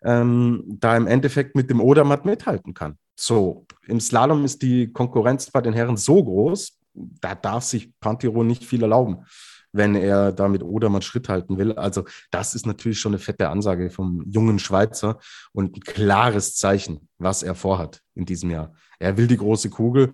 [0.04, 2.98] ähm, da im Endeffekt mit dem Odermatt mithalten kann.
[3.24, 8.44] So, im Slalom ist die Konkurrenz bei den Herren so groß, da darf sich Pantiro
[8.44, 9.28] nicht viel erlauben,
[9.72, 11.74] wenn er da mit Odermann Schritt halten will.
[11.74, 15.20] Also, das ist natürlich schon eine fette Ansage vom jungen Schweizer
[15.52, 18.74] und ein klares Zeichen, was er vorhat in diesem Jahr.
[18.98, 20.14] Er will die große Kugel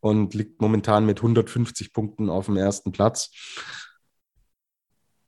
[0.00, 3.30] und liegt momentan mit 150 Punkten auf dem ersten Platz.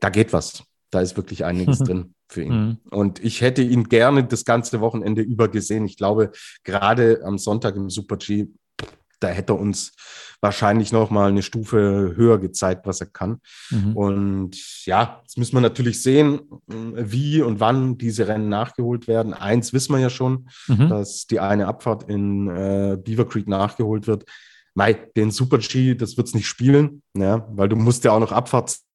[0.01, 0.65] Da geht was.
[0.91, 2.53] Da ist wirklich einiges drin für ihn.
[2.53, 2.79] Mhm.
[2.91, 5.85] Und ich hätte ihn gerne das ganze Wochenende über gesehen.
[5.85, 6.33] Ich glaube,
[6.65, 8.49] gerade am Sonntag im Super G,
[9.21, 9.93] da hätte er uns
[10.41, 13.41] wahrscheinlich noch mal eine Stufe höher gezeigt, was er kann.
[13.71, 13.97] Mhm.
[13.97, 19.35] Und ja, jetzt müssen wir natürlich sehen, wie und wann diese Rennen nachgeholt werden.
[19.35, 20.89] Eins wissen wir ja schon, mhm.
[20.89, 24.25] dass die eine Abfahrt in äh, Beaver Creek nachgeholt wird.
[24.75, 28.21] Mei, den Super G, das wird es nicht spielen, ja, weil du musst ja auch
[28.21, 28.87] noch Abfahrts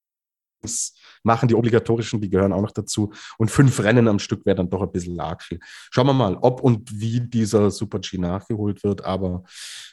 [1.26, 3.12] machen, die obligatorischen, die gehören auch noch dazu.
[3.36, 5.58] Und fünf Rennen am Stück wäre dann doch ein bisschen arg viel.
[5.90, 9.04] Schauen wir mal, ob und wie dieser Super G nachgeholt wird.
[9.04, 9.42] Aber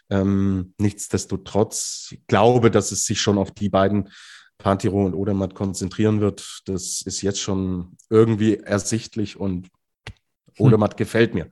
[0.09, 4.09] ähm, nichtsdestotrotz, ich glaube, dass es sich schon auf die beiden
[4.57, 6.61] Pantiro und Odermatt konzentrieren wird.
[6.65, 9.67] Das ist jetzt schon irgendwie ersichtlich und
[10.55, 10.67] hm.
[10.67, 10.97] Odermatt hm.
[10.97, 11.49] gefällt mir.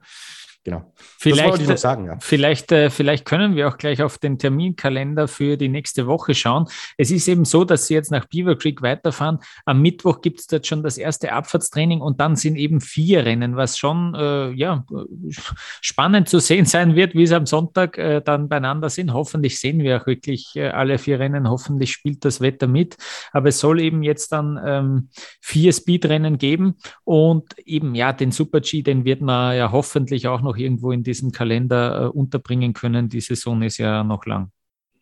[0.64, 0.92] Genau.
[0.96, 2.18] Vielleicht, sagen, ja.
[2.20, 6.66] vielleicht, äh, vielleicht können wir auch gleich auf den Terminkalender für die nächste Woche schauen.
[6.96, 9.38] Es ist eben so, dass Sie jetzt nach Beaver Creek weiterfahren.
[9.64, 13.56] Am Mittwoch gibt es dort schon das erste Abfahrtstraining und dann sind eben vier Rennen,
[13.56, 14.84] was schon äh, ja,
[15.80, 19.12] spannend zu sehen sein wird, wie es am Sonntag äh, dann beieinander sind.
[19.12, 21.50] Hoffentlich sehen wir auch wirklich äh, alle vier Rennen.
[21.50, 22.96] Hoffentlich spielt das Wetter mit.
[23.32, 25.08] Aber es soll eben jetzt dann ähm,
[25.40, 30.40] vier Speedrennen geben und eben ja, den Super G, den wird man ja hoffentlich auch
[30.40, 33.08] noch noch irgendwo in diesem Kalender äh, unterbringen können.
[33.08, 34.50] Die Saison ist ja noch lang.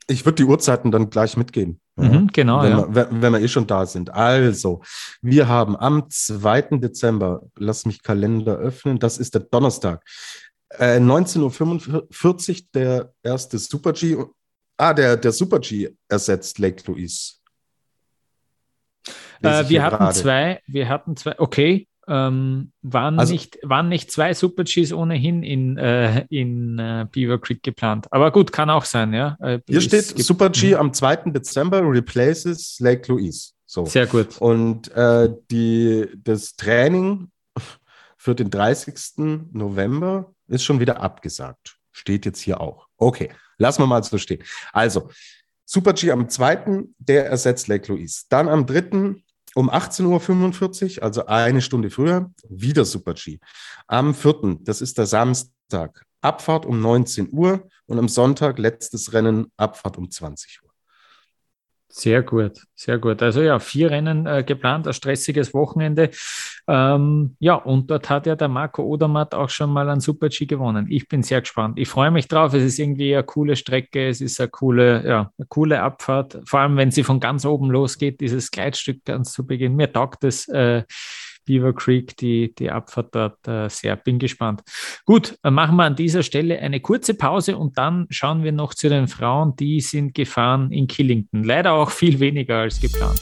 [0.07, 1.81] Ich würde die Uhrzeiten dann gleich mitgeben.
[1.97, 2.95] Mhm, genau, wenn, ja.
[2.95, 4.11] wir, wenn wir eh schon da sind.
[4.11, 4.83] Also,
[5.23, 6.79] wir haben am 2.
[6.79, 10.03] Dezember, lass mich Kalender öffnen, das ist der Donnerstag,
[10.71, 14.17] äh, 19.45 Uhr der erste Super G.
[14.77, 17.35] Ah, der, der Super G ersetzt Lake Louise.
[19.43, 20.19] Äh, wir hatten gerade.
[20.19, 25.45] zwei, wir hatten zwei, okay, ähm, waren, also, nicht, waren nicht zwei Super Gs ohnehin
[25.45, 28.13] in, äh, in äh, Beaver Creek geplant?
[28.13, 29.37] Aber gut, kann auch sein, ja.
[29.41, 31.31] Äh, Hier steht Super G am 2.
[31.31, 33.53] Dezember replaces Lake Louise.
[33.65, 33.87] So.
[33.87, 34.39] Sehr gut.
[34.39, 37.31] Und äh, die, das Training
[38.17, 39.47] für den 30.
[39.53, 41.77] November ist schon wieder abgesagt.
[41.93, 42.89] Steht jetzt hier auch.
[42.97, 44.43] Okay, lassen wir mal so stehen.
[44.73, 45.11] Also,
[45.65, 48.25] Super G am 2., der ersetzt Lake Louise.
[48.29, 49.15] Dann am 3
[49.55, 53.39] um 18.45 Uhr, also eine Stunde früher, wieder Super G.
[53.87, 59.51] Am 4., das ist der Samstag, Abfahrt um 19 Uhr und am Sonntag letztes Rennen,
[59.57, 60.70] Abfahrt um 20 Uhr.
[61.93, 63.21] Sehr gut, sehr gut.
[63.21, 66.11] Also ja, vier Rennen äh, geplant, ein stressiges Wochenende.
[66.69, 70.87] Ähm, ja, und dort hat ja der Marco Odermatt auch schon mal ein Super-G gewonnen.
[70.89, 71.81] Ich bin sehr gespannt.
[71.81, 72.55] Ich freue mich drauf.
[72.55, 76.39] Es ist irgendwie eine coole Strecke, es ist eine coole, ja, eine coole Abfahrt.
[76.45, 79.75] Vor allem, wenn sie von ganz oben losgeht, dieses Gleitstück ganz zu Beginn.
[79.75, 80.47] Mir taugt es.
[80.47, 80.85] Äh,
[81.51, 83.97] Beaver Creek, die, die Abfahrt dort äh, sehr.
[83.97, 84.63] Bin gespannt.
[85.05, 88.89] Gut, machen wir an dieser Stelle eine kurze Pause und dann schauen wir noch zu
[88.89, 91.43] den Frauen, die sind gefahren in Killington.
[91.43, 93.21] Leider auch viel weniger als geplant.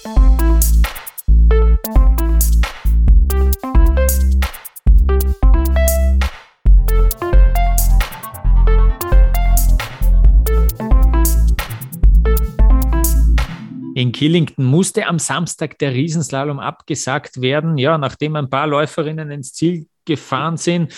[13.99, 19.55] In Killington musste am Samstag der Riesenslalom abgesagt werden, ja, nachdem ein paar Läuferinnen ins
[19.55, 20.95] Ziel gefahren sind.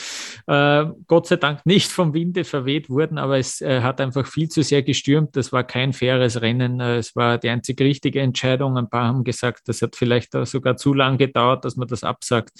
[0.46, 4.50] Äh, Gott sei Dank nicht vom Winde verweht wurden, aber es äh, hat einfach viel
[4.50, 5.34] zu sehr gestürmt.
[5.34, 6.78] Das war kein faires Rennen.
[6.78, 8.76] Äh, es war die einzig richtige Entscheidung.
[8.76, 12.50] Ein paar haben gesagt, das hat vielleicht sogar zu lang gedauert, dass man das absagt.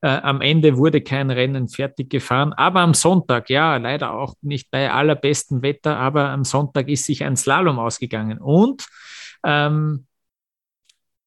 [0.00, 4.70] Äh, am Ende wurde kein Rennen fertig gefahren, aber am Sonntag, ja, leider auch nicht
[4.70, 8.38] bei allerbestem Wetter, aber am Sonntag ist sich ein Slalom ausgegangen.
[8.38, 8.86] Und
[9.44, 10.06] ähm,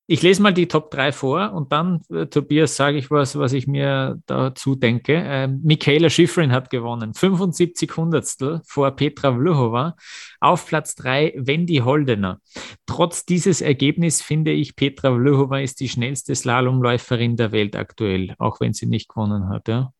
[0.07, 3.53] ich lese mal die Top 3 vor und dann, äh, Tobias, sage ich was, was
[3.53, 5.13] ich mir dazu denke.
[5.25, 7.15] Ähm, Michaela Schifrin hat gewonnen.
[7.15, 9.95] 75 Hundertstel vor Petra Vlhova.
[10.39, 12.39] Auf Platz 3 Wendy Holdener.
[12.85, 18.59] Trotz dieses Ergebnisses finde ich, Petra Vlhova ist die schnellste Slalomläuferin der Welt aktuell, auch
[18.59, 19.67] wenn sie nicht gewonnen hat.
[19.67, 19.91] Ja?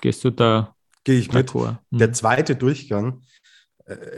[0.00, 0.76] Gehst du da?
[1.02, 1.52] Gehe ich mit.
[1.52, 1.78] Mhm.
[1.90, 3.22] Der zweite Durchgang,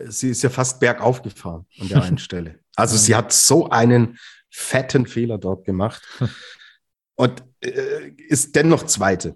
[0.09, 2.61] sie ist ja fast bergauf gefahren an der einen Stelle.
[2.77, 4.19] Also sie hat so einen
[4.51, 6.03] fetten Fehler dort gemacht
[7.17, 9.35] und äh, ist dennoch Zweite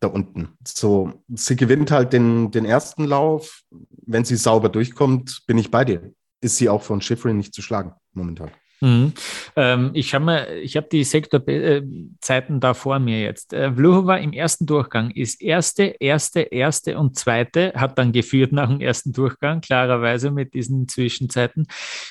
[0.00, 0.56] da unten.
[0.66, 3.62] So, sie gewinnt halt den, den ersten Lauf.
[4.04, 6.12] Wenn sie sauber durchkommt, bin ich bei dir.
[6.40, 8.50] Ist sie auch von Schifrin nicht zu schlagen momentan.
[8.82, 9.12] Mhm.
[9.54, 13.52] Ähm, ich habe ich habe die Sektorzeiten da vor mir jetzt.
[13.52, 18.68] Äh, Vluhova im ersten Durchgang ist erste, erste, erste und zweite, hat dann geführt nach
[18.68, 21.68] dem ersten Durchgang, klarerweise mit diesen Zwischenzeiten.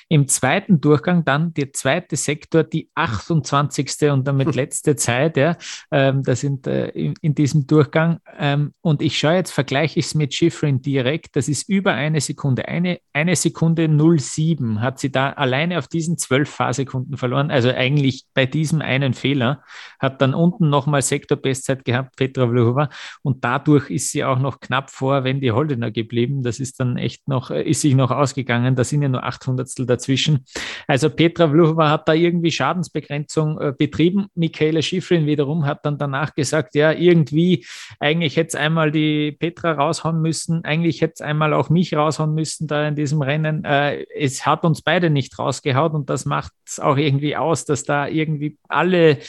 [0.08, 4.10] Im zweiten Durchgang dann der zweite Sektor, die 28.
[4.10, 5.58] und damit letzte Zeit, ja,
[5.92, 8.20] ähm, das sind äh, in, in, diesem Durchgang.
[8.40, 12.22] Ähm, und ich schaue jetzt, vergleiche ich es mit Schifrin direkt, das ist über eine
[12.22, 17.50] Sekunde, eine, eine Sekunde 07 hat sie da alleine auf diesen zwölf Fahrsekunden verloren.
[17.50, 19.64] Also eigentlich bei diesem einen Fehler
[20.00, 22.90] hat dann unten nochmal Sektorbestzeit gehabt, Petra Vlhova.
[23.24, 26.44] Und dadurch ist sie auch noch knapp vor Wendy Holdener geblieben.
[26.44, 28.76] Das ist dann echt noch, äh, ist sich noch ausgegangen.
[28.76, 30.46] Da sind ja nur 800 dazwischen.
[30.88, 34.28] Also Petra Vlhova hat da irgendwie Schadensbegrenzung äh, betrieben.
[34.36, 37.66] Michaela Schifrin wiederum hat dann danach gesagt, ja, irgendwie,
[38.00, 40.64] eigentlich hätte es einmal die Petra raushauen müssen.
[40.64, 43.64] Eigentlich hätte es einmal auch mich raushauen müssen da in diesem Rennen.
[43.64, 47.84] Äh, es hat uns beide nicht rausgehaut und das macht es auch irgendwie aus, dass
[47.84, 49.20] da irgendwie alle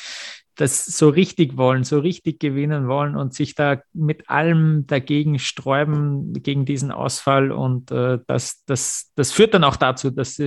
[0.56, 6.34] das so richtig wollen, so richtig gewinnen wollen und sich da mit allem dagegen sträuben,
[6.34, 7.50] gegen diesen Ausfall.
[7.50, 10.40] Und äh, das, das, das führt dann auch dazu, dass,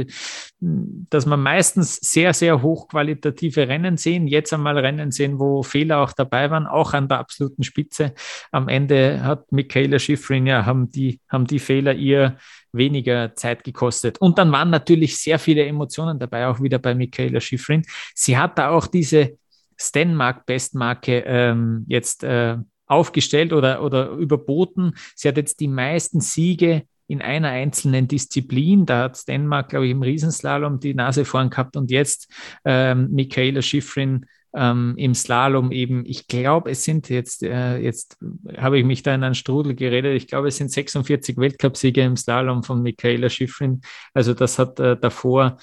[0.59, 6.13] dass man meistens sehr, sehr hochqualitative Rennen sehen, jetzt einmal Rennen sehen, wo Fehler auch
[6.13, 8.13] dabei waren, auch an der absoluten Spitze.
[8.51, 12.37] Am Ende hat Michaela Schifrin ja, haben die, haben die Fehler ihr
[12.75, 14.17] weniger Zeit gekostet.
[14.19, 17.83] Und dann waren natürlich sehr viele Emotionen dabei, auch wieder bei Michaela Schifrin.
[18.13, 19.37] Sie hat da auch diese
[19.77, 22.57] Stenmark-Bestmarke ähm, jetzt äh,
[22.87, 24.93] aufgestellt oder, oder überboten.
[25.15, 28.85] Sie hat jetzt die meisten Siege in einer einzelnen Disziplin.
[28.85, 32.31] Da hat Stenmark, glaube ich, im Riesenslalom die Nase vorn gehabt und jetzt
[32.63, 34.25] ähm, Michaela Schifrin
[34.55, 38.17] ähm, im Slalom eben, ich glaube, es sind jetzt, äh, jetzt
[38.57, 42.15] habe ich mich da in einen Strudel geredet, ich glaube, es sind 46 Weltcupsiege im
[42.15, 43.81] Slalom von Michaela Schifrin.
[44.13, 45.57] Also das hat äh, davor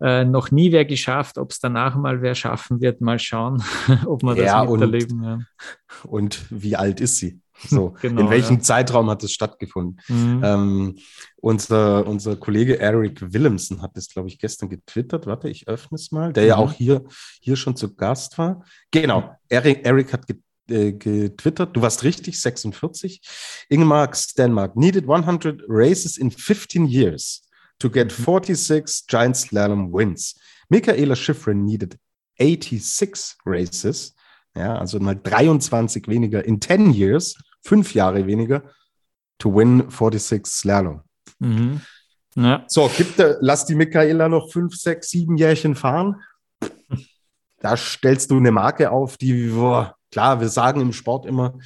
[0.00, 1.38] äh, noch nie wer geschafft.
[1.38, 3.62] Ob es danach mal wer schaffen wird, mal schauen,
[4.06, 5.24] ob wir ja, das miterleben.
[5.24, 5.40] Und, ja.
[6.04, 7.40] und wie alt ist sie?
[7.66, 8.62] So, genau, in welchem ja.
[8.62, 10.00] Zeitraum hat es stattgefunden?
[10.08, 10.42] Mhm.
[10.44, 10.98] Ähm,
[11.36, 15.26] unser, unser Kollege Eric Willemsen hat das, glaube ich, gestern getwittert.
[15.26, 16.48] Warte, ich öffne es mal, der mhm.
[16.48, 17.04] ja auch hier,
[17.40, 18.64] hier schon zu Gast war.
[18.90, 20.24] Genau, Eric, Eric hat
[20.68, 21.76] äh, getwittert.
[21.76, 23.22] Du warst richtig, 46.
[23.68, 27.42] Ingemark Stenmark needed 100 races in 15 years
[27.78, 30.34] to get 46 giant slalom wins.
[30.68, 31.98] Michaela Schifrin needed
[32.38, 34.14] 86 races,
[34.54, 38.62] ja, also mal 23 weniger in 10 years, fünf Jahre weniger,
[39.38, 41.02] to win 46 Slalom.
[41.38, 41.80] Mhm.
[42.34, 42.64] Ja.
[42.68, 46.16] So, gibt, lass die Michaela noch fünf, sechs, sieben Jährchen fahren.
[47.60, 51.58] Da stellst du eine Marke auf, die, boah, klar, wir sagen im Sport immer,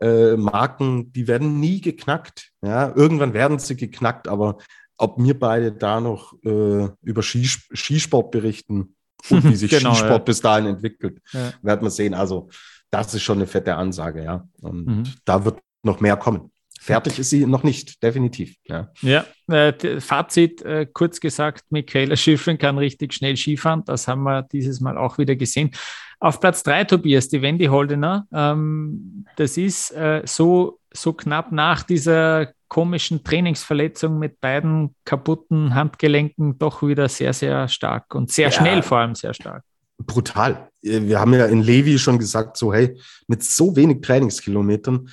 [0.00, 2.50] äh, Marken, die werden nie geknackt.
[2.62, 4.58] Ja, irgendwann werden sie geknackt, aber
[4.96, 8.94] ob wir beide da noch äh, über Skis Skisport berichten
[9.30, 10.24] und wie sich genau, Skisport ja.
[10.24, 11.52] bis dahin entwickelt, ja.
[11.62, 12.14] werden wir sehen.
[12.14, 12.48] Also
[12.90, 14.48] das ist schon eine fette Ansage, ja.
[14.60, 15.02] Und mhm.
[15.24, 16.50] da wird noch mehr kommen.
[16.82, 18.56] Fertig ist sie noch nicht, definitiv.
[18.64, 23.84] Ja, ja äh, Fazit, äh, kurz gesagt, Michaela Schiffrin kann richtig schnell Skifahren.
[23.84, 25.72] Das haben wir dieses Mal auch wieder gesehen.
[26.20, 28.26] Auf Platz drei, Tobias, die Wendy Holdener.
[28.32, 36.58] Ähm, das ist äh, so, so knapp nach dieser komischen Trainingsverletzung mit beiden kaputten Handgelenken
[36.58, 39.64] doch wieder sehr, sehr stark und sehr ja, schnell vor allem sehr stark.
[39.98, 40.69] Brutal.
[40.82, 45.08] Wir haben ja in Levi schon gesagt, so hey, mit so wenig Trainingskilometern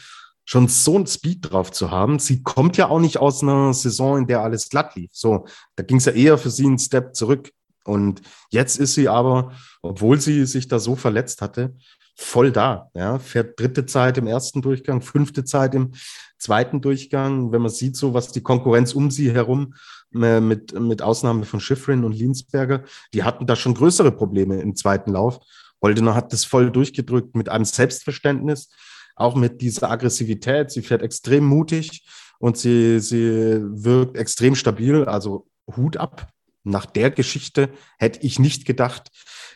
[0.46, 2.20] schon so ein Speed drauf zu haben.
[2.20, 5.12] Sie kommt ja auch nicht aus einer Saison, in der alles glatt lief.
[5.14, 7.52] So, da ging es ja eher für sie einen Step zurück.
[7.84, 9.52] Und jetzt ist sie aber,
[9.82, 11.76] obwohl sie sich da so verletzt hatte,
[12.16, 12.90] voll da.
[12.94, 15.92] Ja, fährt dritte Zeit im ersten Durchgang, fünfte Zeit im
[16.38, 17.52] zweiten Durchgang.
[17.52, 19.78] Wenn man sieht, so was die Konkurrenz um sie herum äh,
[20.12, 25.12] mit, mit Ausnahme von Schiffrin und Linsberger, die hatten da schon größere Probleme im zweiten
[25.12, 25.40] Lauf.
[25.82, 28.70] Holdener hat das voll durchgedrückt mit einem Selbstverständnis,
[29.16, 30.72] auch mit dieser Aggressivität.
[30.72, 32.06] Sie fährt extrem mutig
[32.40, 35.06] und sie, sie wirkt extrem stabil.
[35.06, 36.30] Also Hut ab.
[36.64, 39.10] Nach der Geschichte hätte ich nicht gedacht,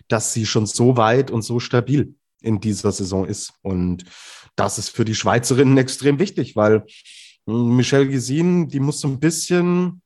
[0.07, 3.53] dass sie schon so weit und so stabil in dieser Saison ist.
[3.61, 4.05] Und
[4.55, 6.85] das ist für die Schweizerinnen extrem wichtig, weil
[7.47, 10.01] hm, Michelle Gesin, die muss so ein bisschen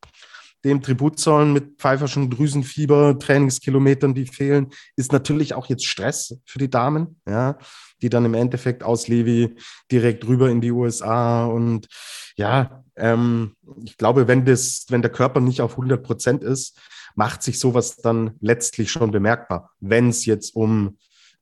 [0.66, 6.60] dem Tribut zollen mit pfeiferschen Drüsenfieber, Trainingskilometern, die fehlen, ist natürlich auch jetzt Stress für
[6.60, 7.58] die Damen, ja,
[8.02, 9.56] die dann im Endeffekt aus Levi
[9.92, 11.88] direkt rüber in die USA und
[12.36, 16.78] ja, ähm, ich glaube, wenn das, wenn der Körper nicht auf 100 Prozent ist,
[17.16, 20.98] macht sich sowas dann letztlich schon bemerkbar, wenn es jetzt um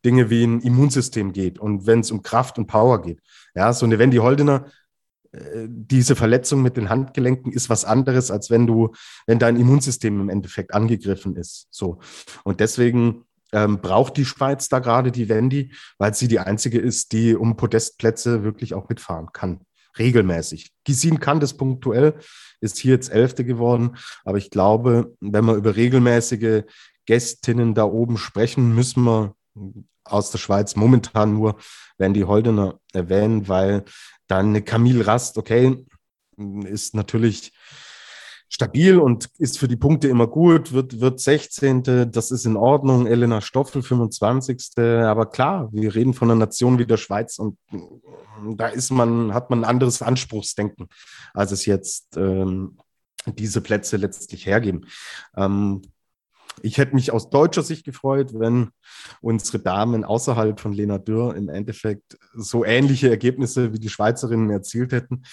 [0.06, 3.22] Dinge wie ein Immunsystem geht und wenn es um Kraft und Power geht.
[3.56, 4.66] Ja, so eine Wendy Holdener
[5.68, 8.92] diese Verletzung mit den Handgelenken ist was anderes, als wenn du,
[9.26, 11.68] wenn dein Immunsystem im Endeffekt angegriffen ist.
[11.72, 12.00] So.
[12.44, 17.14] Und deswegen ähm, braucht die Schweiz da gerade die Wendy, weil sie die einzige ist,
[17.14, 19.62] die um Podestplätze wirklich auch mitfahren kann.
[19.98, 20.72] Regelmäßig.
[20.84, 22.16] Gisin kann das punktuell,
[22.62, 23.96] ist hier jetzt Elfte geworden.
[24.26, 26.64] Aber ich glaube, wenn wir über regelmäßige
[27.06, 29.36] Gästinnen da oben sprechen, müssen wir
[30.04, 31.58] aus der Schweiz momentan nur
[31.98, 33.84] Wendy Holdener erwähnen, weil
[34.34, 35.86] dann eine Camille Rast, okay,
[36.66, 37.52] ist natürlich
[38.50, 42.12] stabil und ist für die Punkte immer gut, wird, wird 16.
[42.12, 43.08] Das ist in Ordnung.
[43.08, 44.78] Elena Stoffel 25.
[44.78, 47.58] Aber klar, wir reden von einer Nation wie der Schweiz und
[48.56, 50.88] da ist man, hat man ein anderes Anspruchsdenken,
[51.34, 52.78] als es jetzt ähm,
[53.26, 54.86] diese Plätze letztlich hergeben.
[55.38, 55.82] Ähm,
[56.64, 58.70] ich hätte mich aus deutscher Sicht gefreut, wenn
[59.22, 64.94] unsere Damen außerhalb von Lena Dürr im Endeffekt so ähnliche Ergebnisse wie die Schweizerinnen erzielt
[64.94, 65.24] hätten.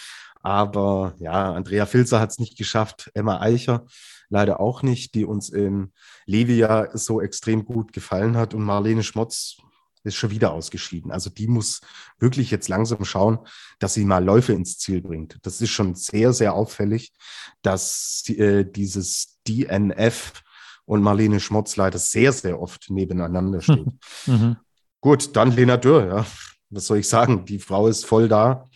[0.43, 3.87] Aber ja, Andrea Filzer hat es nicht geschafft, Emma Eicher
[4.29, 5.93] leider auch nicht, die uns in
[6.27, 8.53] Levia so extrem gut gefallen hat.
[8.53, 9.59] Und Marlene Schmotz
[10.03, 11.13] ist schon wieder ausgeschieden.
[11.13, 11.81] Also die muss
[12.19, 13.39] wirklich jetzt langsam schauen,
[13.79, 15.39] dass sie mal Läufe ins Ziel bringt.
[15.43, 17.13] Das ist schon sehr, sehr auffällig,
[17.63, 20.43] dass äh, dieses DNF
[20.91, 23.87] und Marlene Schmotz leider sehr, sehr oft nebeneinander steht.
[24.27, 24.57] Mhm.
[25.01, 26.27] Gut, dann Lena Dürr, ja.
[26.69, 27.45] Was soll ich sagen?
[27.45, 28.69] Die Frau ist voll da.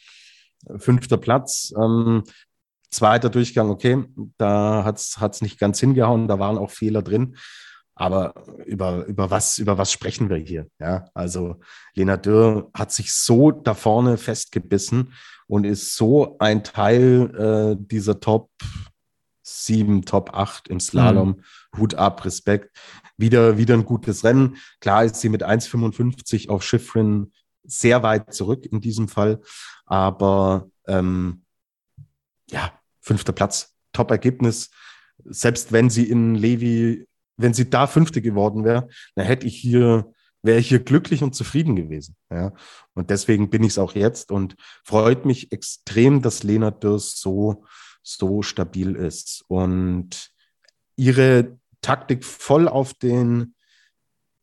[0.76, 1.74] Fünfter Platz.
[1.76, 2.22] Ähm,
[2.92, 4.04] zweiter Durchgang, okay,
[4.38, 7.36] da hat es nicht ganz hingehauen, da waren auch Fehler drin.
[7.96, 8.32] Aber
[8.64, 10.68] über, über, was, über was sprechen wir hier?
[10.78, 11.56] Ja, also
[11.94, 15.14] Lena Dürr hat sich so da vorne festgebissen
[15.48, 18.50] und ist so ein Teil äh, dieser Top
[19.44, 21.28] 7, Top 8 im Slalom.
[21.28, 21.78] Mhm.
[21.78, 22.76] Hut ab, Respekt.
[23.16, 24.56] Wieder, wieder ein gutes Rennen.
[24.80, 27.30] Klar ist sie mit 1,55 auf Schifrin
[27.62, 29.40] sehr weit zurück in diesem Fall.
[29.86, 31.44] Aber ähm,
[32.50, 34.70] ja, fünfter Platz, Top-Ergebnis.
[35.24, 40.12] Selbst wenn sie in Levi, wenn sie da Fünfte geworden wäre, dann hätte ich hier,
[40.42, 42.16] wäre ich hier glücklich und zufrieden gewesen.
[42.30, 42.52] Ja.
[42.94, 47.64] Und deswegen bin ich es auch jetzt und freut mich extrem, dass Lena Dürrs so,
[48.04, 49.44] so stabil ist.
[49.48, 50.30] Und
[50.94, 53.54] ihre Taktik voll auf den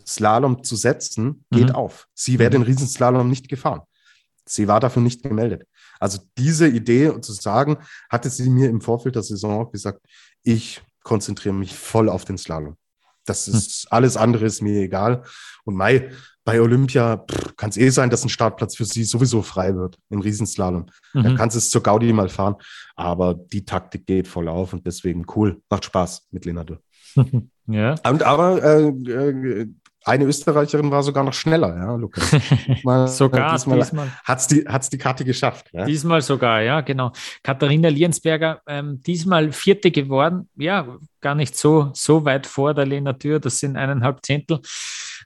[0.05, 1.75] Slalom zu setzen, geht mhm.
[1.75, 2.07] auf.
[2.13, 2.53] Sie wäre mhm.
[2.53, 3.81] den Riesenslalom nicht gefahren.
[4.45, 5.67] Sie war dafür nicht gemeldet.
[5.99, 7.77] Also diese Idee zu sagen,
[8.09, 10.01] hatte sie mir im Vorfeld der Saison auch gesagt,
[10.43, 12.75] ich konzentriere mich voll auf den Slalom.
[13.25, 13.53] Das hm.
[13.53, 13.87] ist mhm.
[13.95, 15.23] alles andere ist mir egal.
[15.63, 16.11] Und Mai,
[16.43, 17.23] bei Olympia
[17.55, 20.87] kann es eh sein, dass ein Startplatz für sie sowieso frei wird im Riesenslalom.
[21.13, 21.23] Mhm.
[21.23, 22.55] Da kannst du es zur Gaudi mal fahren.
[22.95, 25.61] Aber die Taktik geht voll auf und deswegen cool.
[25.69, 26.79] Macht Spaß mit Lenade.
[27.67, 27.95] ja.
[28.07, 29.67] Und aber äh, äh,
[30.03, 32.31] eine Österreicherin war sogar noch schneller, ja, Lukas.
[32.83, 34.07] Mal, sogar, diesmal, diesmal.
[34.23, 35.69] hat es die, hat's die Karte geschafft.
[35.73, 35.85] Ja?
[35.85, 37.11] Diesmal sogar, ja, genau.
[37.43, 40.49] Katharina Liensberger, ähm, diesmal Vierte geworden.
[40.55, 44.59] Ja, gar nicht so, so weit vor der Lena Tür, das sind eineinhalb Zehntel.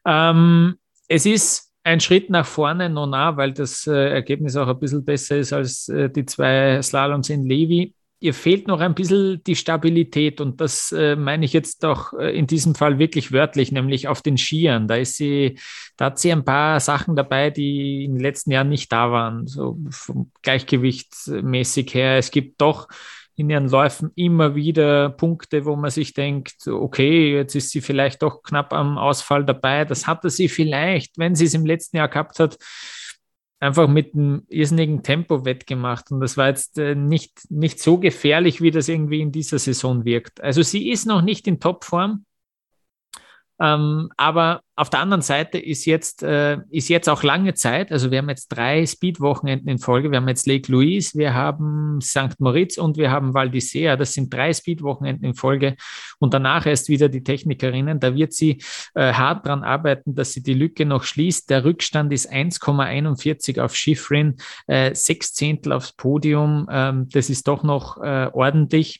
[0.05, 0.75] Ähm,
[1.07, 5.37] es ist ein Schritt nach vorne, Nona, weil das äh, Ergebnis auch ein bisschen besser
[5.37, 10.41] ist als äh, die zwei Slaloms in Levi ihr fehlt noch ein bisschen die Stabilität
[10.41, 14.21] und das äh, meine ich jetzt auch äh, in diesem Fall wirklich wörtlich, nämlich auf
[14.21, 14.87] den Skiern.
[14.87, 15.59] Da ist sie,
[15.97, 19.47] da hat sie ein paar Sachen dabei, die in den letzten Jahren nicht da waren,
[19.47, 22.17] so vom Gleichgewichtsmäßig her.
[22.17, 22.87] Es gibt doch
[23.35, 28.21] in ihren Läufen immer wieder Punkte, wo man sich denkt, okay, jetzt ist sie vielleicht
[28.21, 29.83] doch knapp am Ausfall dabei.
[29.83, 32.57] Das hatte sie vielleicht, wenn sie es im letzten Jahr gehabt hat,
[33.65, 36.11] einfach mit einem irrsinnigen Tempo wettgemacht.
[36.11, 40.05] Und das war jetzt äh, nicht, nicht so gefährlich, wie das irgendwie in dieser Saison
[40.05, 40.41] wirkt.
[40.41, 42.25] Also sie ist noch nicht in Topform,
[43.59, 47.93] Ähm, aber auf der anderen Seite ist jetzt, äh, ist jetzt auch lange Zeit.
[47.93, 50.11] Also wir haben jetzt drei Speed-Wochenenden in Folge.
[50.11, 52.39] Wir haben jetzt Lake Louise, wir haben St.
[52.39, 53.95] Moritz und wir haben Val d'Isère.
[53.95, 55.77] Das sind drei Speed-Wochenenden in Folge.
[56.19, 58.01] Und danach erst wieder die Technikerinnen.
[58.01, 58.61] Da wird sie
[58.95, 61.49] äh, hart dran arbeiten, dass sie die Lücke noch schließt.
[61.49, 64.35] Der Rückstand ist 1,41 auf Schifrin,
[64.67, 66.67] äh, sechs Zehntel aufs Podium.
[66.69, 68.99] Ähm, das ist doch noch äh, ordentlich.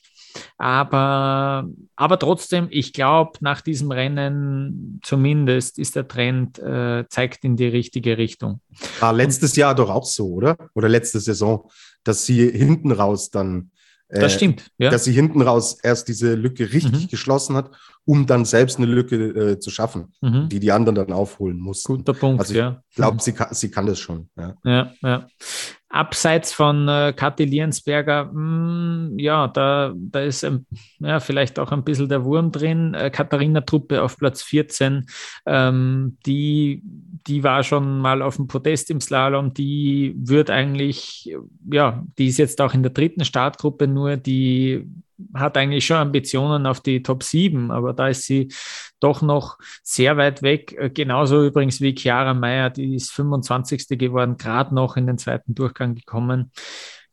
[0.58, 7.56] Aber, aber trotzdem, ich glaube, nach diesem Rennen zumindest ist der Trend, äh, zeigt in
[7.56, 8.60] die richtige Richtung.
[9.00, 10.56] War letztes Jahr doch auch so, oder?
[10.74, 11.70] Oder letzte Saison,
[12.04, 13.70] dass sie hinten raus dann.
[14.08, 14.88] Äh, das stimmt, ja.
[14.88, 17.08] Dass sie hinten raus erst diese Lücke richtig mhm.
[17.08, 17.72] geschlossen hat,
[18.06, 20.48] um dann selbst eine Lücke äh, zu schaffen, mhm.
[20.48, 21.98] die die anderen dann aufholen mussten.
[21.98, 22.82] Guter Punkt, also ich ja.
[22.94, 24.30] glaube, sie, sie kann das schon.
[24.38, 24.92] Ja, ja.
[25.02, 25.26] ja
[25.96, 30.66] abseits von äh, Kathi Liensberger, mh, hm, ja, da, da ist ähm,
[30.98, 32.94] ja, vielleicht auch ein bisschen der Wurm drin.
[32.94, 35.06] Äh, Katharina Truppe auf Platz 14,
[35.46, 36.82] ähm, die,
[37.26, 41.34] die war schon mal auf dem Podest im Slalom, die wird eigentlich,
[41.70, 44.86] ja, die ist jetzt auch in der dritten Startgruppe, nur die
[45.34, 48.48] hat eigentlich schon Ambitionen auf die Top 7, aber da ist sie
[49.00, 50.74] doch noch sehr weit weg.
[50.78, 53.98] Äh, genauso übrigens wie Chiara Meyer, die ist 25.
[53.98, 56.50] geworden, gerade noch in den zweiten Durchgang gekommen.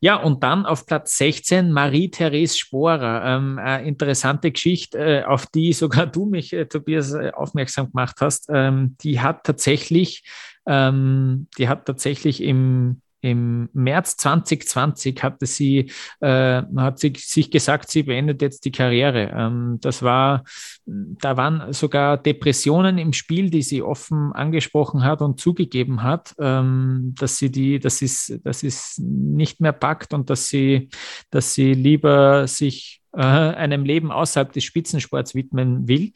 [0.04, 3.24] Ja, und dann auf Platz 16 Marie-Therese Sporer.
[3.24, 8.18] Ähm, äh, interessante Geschichte, äh, auf die sogar du mich, äh, Tobias, äh, aufmerksam gemacht
[8.20, 8.50] hast.
[8.50, 10.26] Ähm, die hat tatsächlich,
[10.66, 17.90] ähm, die hat tatsächlich im im März 2020 hatte sie, äh, hat sie sich gesagt,
[17.90, 19.32] sie beendet jetzt die Karriere.
[19.34, 20.44] Ähm, das war,
[20.86, 27.16] da waren sogar Depressionen im Spiel, die sie offen angesprochen hat und zugegeben hat, ähm,
[27.18, 30.90] dass sie die, dass es, dass es nicht mehr packt und dass sie,
[31.30, 36.14] dass sie lieber sich äh, einem Leben außerhalb des Spitzensports widmen will.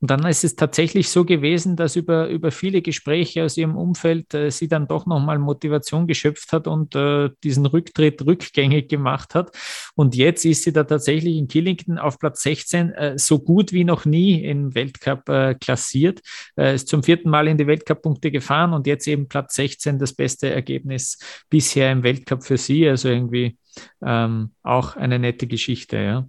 [0.00, 4.32] Und dann ist es tatsächlich so gewesen, dass über, über viele Gespräche aus ihrem Umfeld
[4.34, 9.56] äh, sie dann doch nochmal Motivation geschöpft hat und äh, diesen Rücktritt rückgängig gemacht hat.
[9.94, 13.84] Und jetzt ist sie da tatsächlich in Killington auf Platz 16 äh, so gut wie
[13.84, 16.20] noch nie im Weltcup äh, klassiert.
[16.56, 20.14] Äh, ist zum vierten Mal in die Weltcup-Punkte gefahren und jetzt eben Platz 16 das
[20.14, 21.18] beste Ergebnis
[21.50, 22.88] bisher im Weltcup für sie.
[22.88, 23.58] Also irgendwie
[24.02, 26.28] ähm, auch eine nette Geschichte, ja.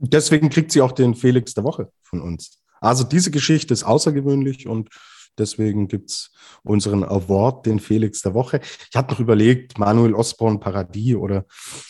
[0.00, 2.62] Deswegen kriegt sie auch den Felix der Woche von uns.
[2.80, 4.88] Also diese Geschichte ist außergewöhnlich und
[5.36, 6.32] deswegen gibt es
[6.62, 8.60] unseren Award, den Felix der Woche.
[8.90, 11.44] Ich hatte noch überlegt, Manuel Osborne Paradis oder,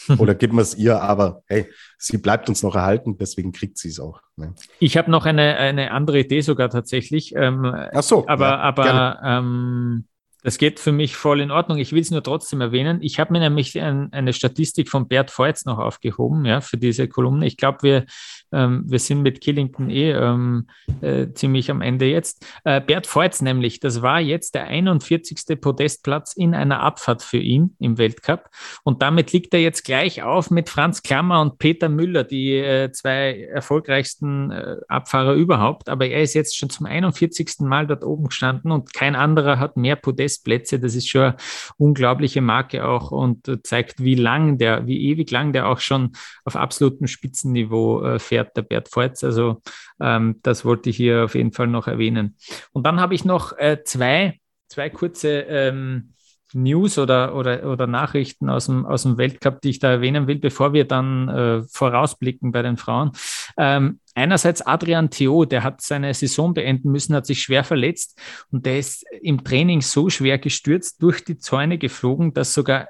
[0.19, 1.67] oder geben wir es ihr, aber hey,
[1.99, 4.21] sie bleibt uns noch erhalten, deswegen kriegt sie es auch.
[4.37, 4.55] Ne?
[4.79, 7.35] Ich habe noch eine, eine andere Idee sogar tatsächlich.
[7.35, 8.27] Ähm, Ach so.
[8.27, 10.05] Aber, ja, aber ähm,
[10.43, 11.78] das geht für mich voll in Ordnung.
[11.78, 12.99] Ich will es nur trotzdem erwähnen.
[13.03, 17.09] Ich habe mir nämlich ein, eine Statistik von Bert Feutz noch aufgehoben, ja, für diese
[17.09, 17.47] Kolumne.
[17.47, 18.07] Ich glaube, wir
[18.53, 20.66] ähm, wir sind mit Killington eh ähm,
[21.01, 22.47] äh, ziemlich am Ende jetzt.
[22.64, 25.61] Äh, Bert Feutz nämlich, das war jetzt der 41.
[25.61, 28.51] Podestplatz in einer Abfahrt für ihn im Weltcup.
[28.84, 32.91] Und damit liegt er jetzt gleich auf mit Franz Klammer und Peter Müller, die äh,
[32.93, 35.89] zwei erfolgreichsten äh, Abfahrer überhaupt.
[35.89, 37.61] Aber er ist jetzt schon zum 41.
[37.61, 39.97] Mal dort oben gestanden und kein anderer hat mehr
[40.29, 40.79] Podestplätze.
[40.79, 41.37] Das ist schon eine
[41.76, 46.12] unglaubliche Marke auch und zeigt, wie lang der, wie ewig lang der auch schon
[46.45, 49.24] auf absolutem Spitzenniveau äh, fährt der Bert Voits.
[49.24, 49.62] Also
[50.01, 52.37] ähm, das wollte ich hier auf jeden Fall noch erwähnen.
[52.72, 56.14] Und dann habe ich noch äh, zwei, zwei kurze ähm,
[56.55, 60.39] News oder, oder, oder Nachrichten aus dem, aus dem Weltcup, die ich da erwähnen will,
[60.39, 63.13] bevor wir dann äh, vorausblicken bei den Frauen.
[63.57, 68.19] Ähm, einerseits Adrian Theo, der hat seine Saison beenden müssen, hat sich schwer verletzt
[68.51, 72.89] und der ist im Training so schwer gestürzt, durch die Zäune geflogen, dass sogar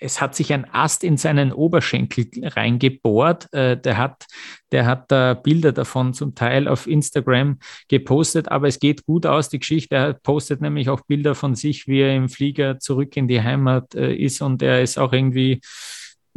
[0.00, 3.52] es hat sich ein Ast in seinen Oberschenkel reingebohrt.
[3.52, 4.26] Äh, der hat,
[4.72, 9.50] der hat da Bilder davon zum Teil auf Instagram gepostet, aber es geht gut aus,
[9.50, 9.94] die Geschichte.
[9.94, 13.94] Er postet nämlich auch Bilder von sich, wie er im Flieger zurück in die Heimat
[13.94, 15.60] äh, ist und er ist auch irgendwie,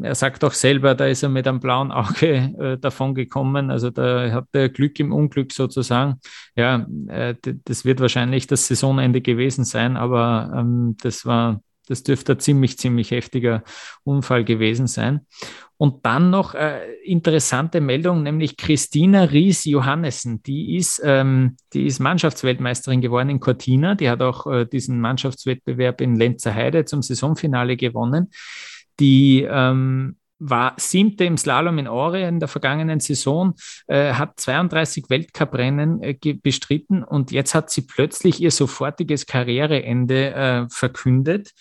[0.01, 3.72] er sagt auch selber, da ist er mit einem blauen Auge äh, davon gekommen.
[3.72, 6.20] Also da hat er Glück im Unglück sozusagen.
[6.55, 6.86] Ja,
[7.66, 12.78] das wird wahrscheinlich das Saisonende gewesen sein, aber ähm, das war das dürfte ein ziemlich,
[12.78, 13.64] ziemlich heftiger
[14.04, 15.26] Unfall gewesen sein.
[15.78, 22.00] Und dann noch äh, interessante Meldung, nämlich Christina Ries Johannessen, die ist, ähm, die ist
[22.00, 23.96] Mannschaftsweltmeisterin geworden in Cortina.
[23.96, 28.32] Die hat auch äh, diesen Mannschaftswettbewerb in Lenzer Heide zum Saisonfinale gewonnen.
[29.00, 33.54] Die ähm, war siebte im Slalom in Ore in der vergangenen Saison,
[33.88, 40.66] äh, hat 32 Weltcuprennen äh, bestritten und jetzt hat sie plötzlich ihr sofortiges Karriereende äh,
[40.70, 41.52] verkündet.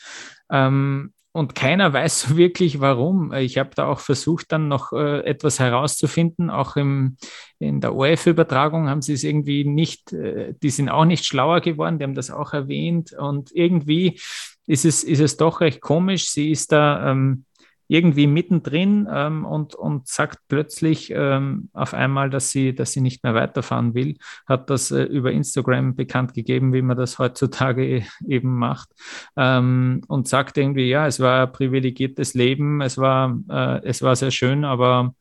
[0.50, 3.32] Ähm, und keiner weiß so wirklich warum.
[3.32, 6.50] Ich habe da auch versucht, dann noch äh, etwas herauszufinden.
[6.50, 7.16] Auch im,
[7.58, 11.98] in der ORF-Übertragung haben sie es irgendwie nicht, äh, die sind auch nicht schlauer geworden,
[11.98, 13.14] die haben das auch erwähnt.
[13.14, 14.20] Und irgendwie
[14.66, 16.28] ist es, ist es doch recht komisch.
[16.28, 17.46] Sie ist da ähm,
[17.92, 23.22] irgendwie mittendrin ähm, und, und sagt plötzlich ähm, auf einmal, dass sie, dass sie nicht
[23.22, 24.16] mehr weiterfahren will,
[24.46, 28.88] hat das äh, über Instagram bekannt gegeben, wie man das heutzutage eben macht
[29.36, 34.16] ähm, und sagt irgendwie, ja, es war ein privilegiertes Leben, es war, äh, es war
[34.16, 35.14] sehr schön, aber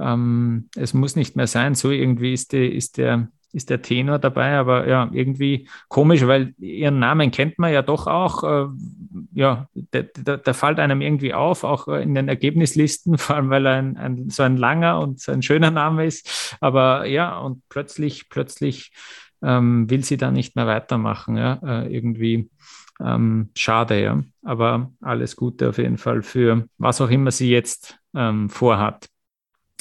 [0.00, 1.76] ähm, es muss nicht mehr sein.
[1.76, 6.54] So irgendwie ist, die, ist der ist der Tenor dabei, aber ja, irgendwie komisch, weil
[6.58, 8.44] ihren Namen kennt man ja doch auch.
[8.44, 8.68] Äh,
[9.32, 13.66] ja, der, der, der, fällt einem irgendwie auf, auch in den Ergebnislisten, vor allem weil
[13.66, 16.56] er ein, ein, so ein langer und so ein schöner Name ist.
[16.60, 18.92] Aber ja, und plötzlich, plötzlich
[19.42, 21.36] ähm, will sie da nicht mehr weitermachen.
[21.36, 22.50] Ja, äh, irgendwie
[23.00, 24.22] ähm, schade, ja.
[24.42, 29.08] Aber alles Gute auf jeden Fall für was auch immer sie jetzt ähm, vorhat.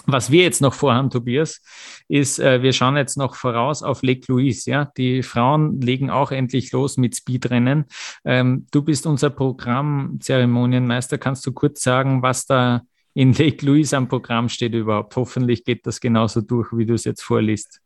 [0.07, 1.61] Was wir jetzt noch vorhaben, Tobias,
[2.07, 4.69] ist, äh, wir schauen jetzt noch voraus auf Lake Louise.
[4.69, 4.91] Ja?
[4.97, 7.85] Die Frauen legen auch endlich los mit Speedrennen.
[8.23, 11.17] Ähm, du bist unser Programmzeremonienmeister.
[11.17, 12.81] Kannst du kurz sagen, was da
[13.13, 15.15] in Lake Louise am Programm steht überhaupt?
[15.15, 17.81] Hoffentlich geht das genauso durch, wie du es jetzt vorliest.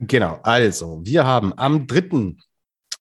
[0.00, 2.36] Genau, also wir haben am 3.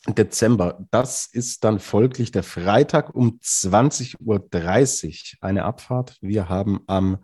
[0.07, 6.17] Dezember, das ist dann folglich der Freitag um 20.30 Uhr eine Abfahrt.
[6.19, 7.19] Wir haben am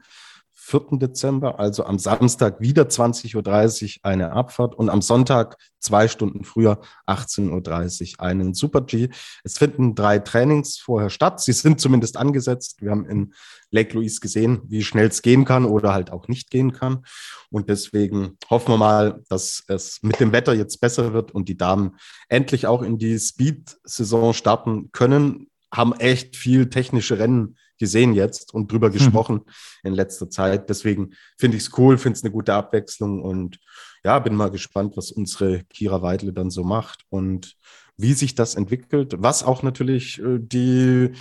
[0.69, 0.99] 4.
[0.99, 6.79] Dezember, also am Samstag wieder 20.30 Uhr eine Abfahrt und am Sonntag zwei Stunden früher
[7.07, 9.09] 18.30 Uhr einen Super G.
[9.43, 11.41] Es finden drei Trainings vorher statt.
[11.41, 12.81] Sie sind zumindest angesetzt.
[12.81, 13.33] Wir haben in
[13.71, 17.03] Lake Louise gesehen, wie schnell es gehen kann oder halt auch nicht gehen kann.
[17.49, 21.57] Und deswegen hoffen wir mal, dass es mit dem Wetter jetzt besser wird und die
[21.57, 21.95] Damen
[22.27, 25.49] endlich auch in die Speed-Saison starten können.
[25.73, 28.93] Haben echt viel technische Rennen gesehen jetzt und drüber hm.
[28.93, 29.43] gesprochen mhm.
[29.83, 30.69] in letzter Zeit.
[30.69, 33.59] Deswegen finde ich es cool, finde es eine gute Abwechslung und
[34.03, 37.55] ja, bin mal gespannt, was unsere Kira Weidle dann so macht und
[37.97, 39.15] wie sich das entwickelt.
[39.17, 41.11] Was auch natürlich äh, die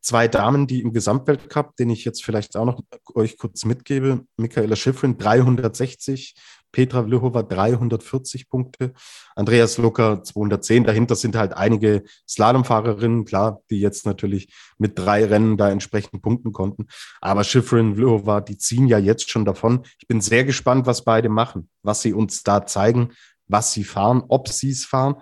[0.00, 2.82] zwei Damen, die im Gesamtweltcup, den ich jetzt vielleicht auch noch
[3.14, 6.34] euch kurz mitgebe, Michaela Schiffrin 360
[6.74, 8.94] Petra Vlhova 340 Punkte,
[9.36, 10.82] Andreas Lucker 210.
[10.82, 16.52] Dahinter sind halt einige Slalomfahrerinnen, klar, die jetzt natürlich mit drei Rennen da entsprechend punkten
[16.52, 16.88] konnten.
[17.20, 19.84] Aber Schifrin, Vlhova, die ziehen ja jetzt schon davon.
[20.00, 23.12] Ich bin sehr gespannt, was beide machen, was sie uns da zeigen,
[23.46, 25.14] was sie fahren, ob sie es fahren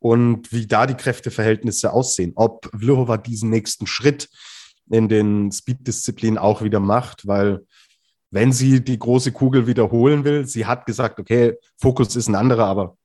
[0.00, 2.32] und wie da die Kräfteverhältnisse aussehen.
[2.34, 4.28] Ob Vlhova diesen nächsten Schritt
[4.90, 7.64] in den Speed-Disziplinen auch wieder macht, weil
[8.30, 10.46] wenn sie die große Kugel wiederholen will.
[10.46, 12.96] Sie hat gesagt, okay, Fokus ist ein anderer, aber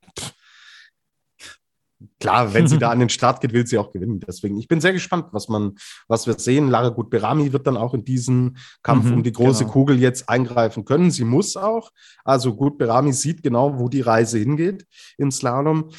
[2.20, 4.20] klar, wenn sie da an den Start geht, will sie auch gewinnen.
[4.20, 5.76] Deswegen, ich bin sehr gespannt, was man,
[6.08, 6.70] was wir sehen.
[6.70, 9.74] Lara Gutberami wird dann auch in diesen Kampf mhm, um die große genau.
[9.74, 11.12] Kugel jetzt eingreifen können.
[11.12, 11.92] Sie muss auch.
[12.24, 14.86] Also Gutberami sieht genau, wo die Reise hingeht
[15.18, 15.90] im Slalom.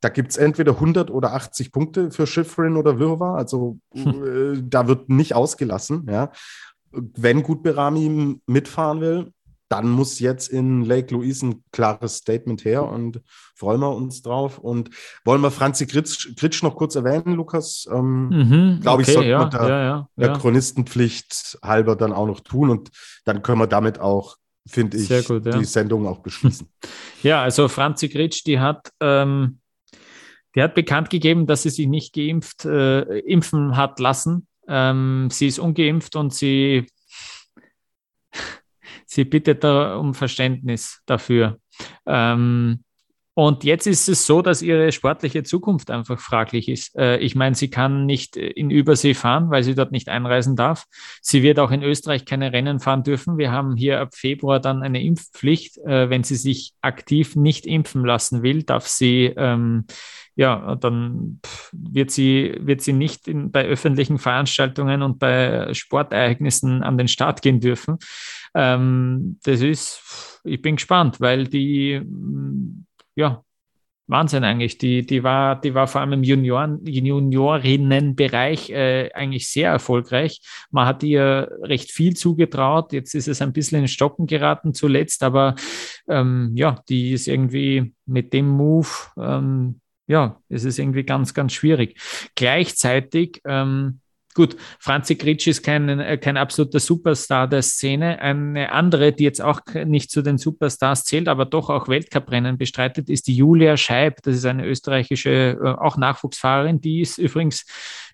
[0.00, 3.36] Da gibt es entweder 100 oder 80 Punkte für Schifrin oder Wirrwarr.
[3.36, 4.56] Also hm.
[4.56, 6.06] äh, da wird nicht ausgelassen.
[6.10, 6.30] Ja
[6.94, 9.32] wenn Gut Berami mitfahren will,
[9.68, 13.20] dann muss jetzt in Lake Louise ein klares Statement her und
[13.56, 14.58] freuen wir uns drauf.
[14.58, 14.90] Und
[15.24, 17.88] wollen wir Franzi Gritsch, Gritsch noch kurz erwähnen, Lukas?
[17.90, 22.12] Ähm, mhm, Glaube okay, ich, sollte ja, man der, ja, ja, der Chronistenpflicht halber dann
[22.12, 22.90] auch noch tun und
[23.24, 24.36] dann können wir damit auch,
[24.66, 26.68] finde ich, gut, die Sendung auch beschließen.
[27.22, 28.90] Ja, also Franzi Gritsch, die hat.
[29.00, 29.60] Ähm,
[30.54, 35.46] die hat bekannt gegeben, dass sie sich nicht geimpft, äh, impfen hat lassen ähm, sie
[35.46, 36.86] ist ungeimpft und sie,
[39.06, 41.58] sie bittet da um Verständnis dafür.
[42.06, 42.84] Ähm,
[43.36, 46.96] und jetzt ist es so, dass ihre sportliche Zukunft einfach fraglich ist.
[46.96, 50.84] Äh, ich meine, sie kann nicht in Übersee fahren, weil sie dort nicht einreisen darf.
[51.20, 53.36] Sie wird auch in Österreich keine Rennen fahren dürfen.
[53.36, 55.78] Wir haben hier ab Februar dann eine Impfpflicht.
[55.78, 59.86] Äh, wenn sie sich aktiv nicht impfen lassen will, darf sie ähm,
[60.36, 61.40] ja, dann
[61.72, 67.42] wird sie, wird sie nicht in, bei öffentlichen Veranstaltungen und bei Sportereignissen an den Start
[67.42, 67.98] gehen dürfen.
[68.54, 72.02] Ähm, das ist, ich bin gespannt, weil die,
[73.14, 73.44] ja,
[74.06, 74.76] Wahnsinn eigentlich.
[74.78, 80.40] Die, die, war, die war vor allem im Junioren, Juniorinnenbereich äh, eigentlich sehr erfolgreich.
[80.70, 82.92] Man hat ihr recht viel zugetraut.
[82.92, 85.54] Jetzt ist es ein bisschen in Stocken geraten zuletzt, aber
[86.08, 91.52] ähm, ja, die ist irgendwie mit dem Move ähm, ja, es ist irgendwie ganz, ganz
[91.52, 92.00] schwierig.
[92.34, 94.00] Gleichzeitig ähm,
[94.34, 98.20] Gut, Franzi Gritsch ist kein, äh, kein absoluter Superstar der Szene.
[98.20, 103.08] Eine andere, die jetzt auch nicht zu den Superstars zählt, aber doch auch Weltcuprennen bestreitet,
[103.08, 104.22] ist die Julia Scheib.
[104.22, 106.80] Das ist eine österreichische, äh, auch Nachwuchsfahrerin.
[106.80, 107.64] Die ist übrigens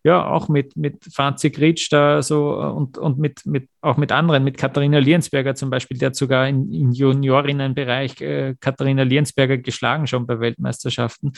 [0.04, 4.12] ja auch mit, mit Franzi Gritsch da so äh, und, und mit, mit, auch mit
[4.12, 9.56] anderen, mit Katharina Liensberger zum Beispiel, der hat sogar im in Juniorinnenbereich äh, Katharina Liensberger
[9.56, 11.32] geschlagen schon bei Weltmeisterschaften.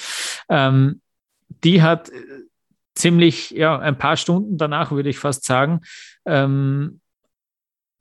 [0.48, 1.00] Ähm,
[1.62, 2.10] die hat
[2.94, 5.80] ziemlich, ja, ein paar Stunden danach, würde ich fast sagen,
[6.26, 7.00] ähm,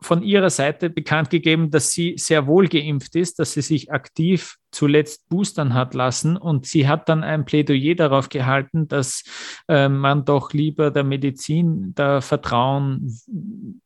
[0.03, 4.57] von ihrer Seite bekannt gegeben, dass sie sehr wohl geimpft ist, dass sie sich aktiv
[4.71, 9.23] zuletzt boostern hat lassen und sie hat dann ein Plädoyer darauf gehalten, dass
[9.67, 13.15] äh, man doch lieber der Medizin da vertrauen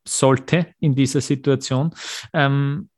[0.07, 1.93] sollte in dieser Situation.
[2.33, 2.89] Ähm,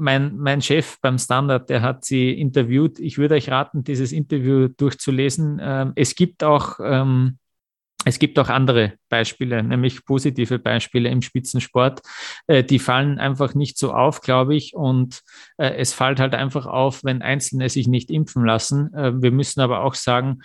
[0.00, 2.98] mein, mein Chef beim Standard, der hat sie interviewt.
[2.98, 5.60] Ich würde euch raten, dieses Interview durchzulesen.
[5.62, 7.38] Ähm, es gibt auch ähm,
[8.06, 12.00] es gibt auch andere Beispiele, nämlich positive Beispiele im Spitzensport.
[12.46, 14.74] Äh, die fallen einfach nicht so auf, glaube ich.
[14.74, 15.20] Und
[15.58, 18.92] äh, es fällt halt einfach auf, wenn Einzelne sich nicht impfen lassen.
[18.94, 20.38] Äh, wir müssen aber auch sagen,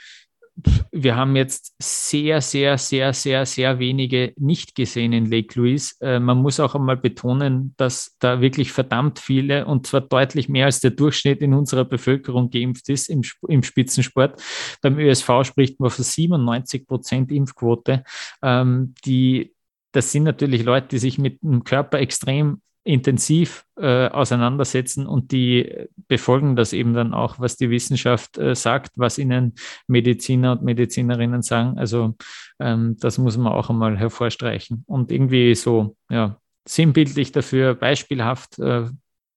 [0.91, 5.95] wir haben jetzt sehr, sehr, sehr, sehr, sehr wenige nicht gesehen in Lake Louise.
[5.99, 10.67] Äh, man muss auch einmal betonen, dass da wirklich verdammt viele und zwar deutlich mehr
[10.67, 14.41] als der Durchschnitt in unserer Bevölkerung geimpft ist im, im Spitzensport.
[14.81, 18.03] Beim ÖSV spricht man von 97 Prozent Impfquote.
[18.41, 19.53] Ähm, die,
[19.91, 25.87] das sind natürlich Leute, die sich mit dem Körper extrem intensiv äh, auseinandersetzen und die
[26.07, 29.55] befolgen das eben dann auch, was die Wissenschaft äh, sagt, was ihnen
[29.87, 31.79] Mediziner und Medizinerinnen sagen.
[31.79, 32.15] Also
[32.59, 38.59] ähm, das muss man auch einmal hervorstreichen und irgendwie so ja, sinnbildlich dafür, beispielhaft.
[38.59, 38.85] Äh,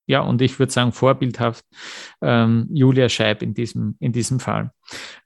[0.06, 1.64] ja, und ich würde sagen, vorbildhaft
[2.20, 4.72] ähm, Julia Scheib in diesem, in diesem Fall.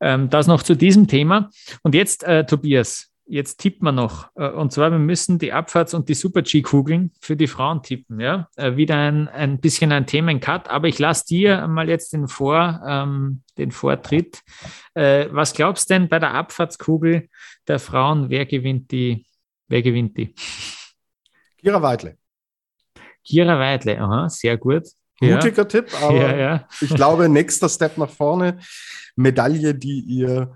[0.00, 1.50] Ähm, das noch zu diesem Thema.
[1.82, 4.28] Und jetzt, äh, Tobias, jetzt tippt man noch.
[4.34, 8.20] Äh, und zwar, wir müssen die Abfahrts- und die Super-G-Kugeln für die Frauen tippen.
[8.20, 8.48] Ja?
[8.56, 12.80] Äh, wieder ein, ein bisschen ein Themencut, aber ich lasse dir mal jetzt den, Vor,
[12.86, 14.42] ähm, den Vortritt.
[14.94, 17.28] Äh, was glaubst du denn bei der Abfahrtskugel
[17.66, 18.30] der Frauen?
[18.30, 19.26] Wer gewinnt die?
[19.68, 20.34] Wer gewinnt die?
[21.58, 22.18] Kira Weidle.
[23.24, 24.84] Kira Weidle, aha, sehr gut.
[25.20, 25.64] Mutiger ja.
[25.64, 26.68] Tipp, aber ja, ja.
[26.80, 28.58] ich glaube, nächster Step nach vorne.
[29.14, 30.52] Medaille, die ihr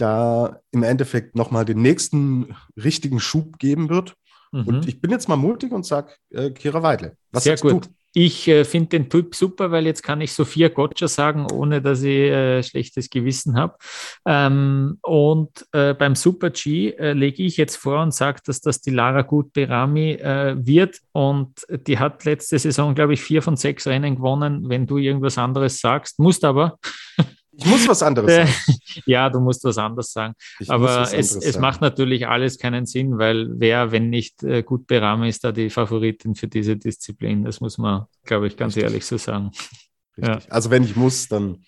[0.00, 4.14] da im Endeffekt nochmal den nächsten richtigen Schub geben wird.
[4.52, 4.66] Mhm.
[4.66, 7.16] Und ich bin jetzt mal mutig und sage äh, Kira Weidle.
[7.30, 7.86] Was Sehr gut.
[7.86, 7.90] Du?
[8.12, 12.02] Ich äh, finde den Typ super, weil jetzt kann ich Sophia Gotcha sagen, ohne dass
[12.02, 13.76] ich äh, schlechtes Gewissen habe.
[14.26, 18.80] Ähm, und äh, beim Super G äh, lege ich jetzt vor und sage, dass das
[18.80, 20.98] die Lara Gut Berami äh, wird.
[21.12, 24.68] Und die hat letzte Saison, glaube ich, vier von sechs Rennen gewonnen.
[24.68, 26.78] Wenn du irgendwas anderes sagst, musst aber.
[27.52, 28.50] Ich muss was anderes sagen.
[29.06, 30.34] ja, du musst was anderes sagen.
[30.60, 34.86] Ich Aber es, es macht natürlich alles keinen Sinn, weil wer, wenn nicht äh, gut
[34.86, 37.44] berahmen ist, da die Favoritin für diese Disziplin.
[37.44, 38.90] Das muss man, glaube ich, ganz Richtig.
[38.90, 39.50] ehrlich so sagen.
[40.16, 40.38] Ja.
[40.48, 41.64] Also wenn ich muss, dann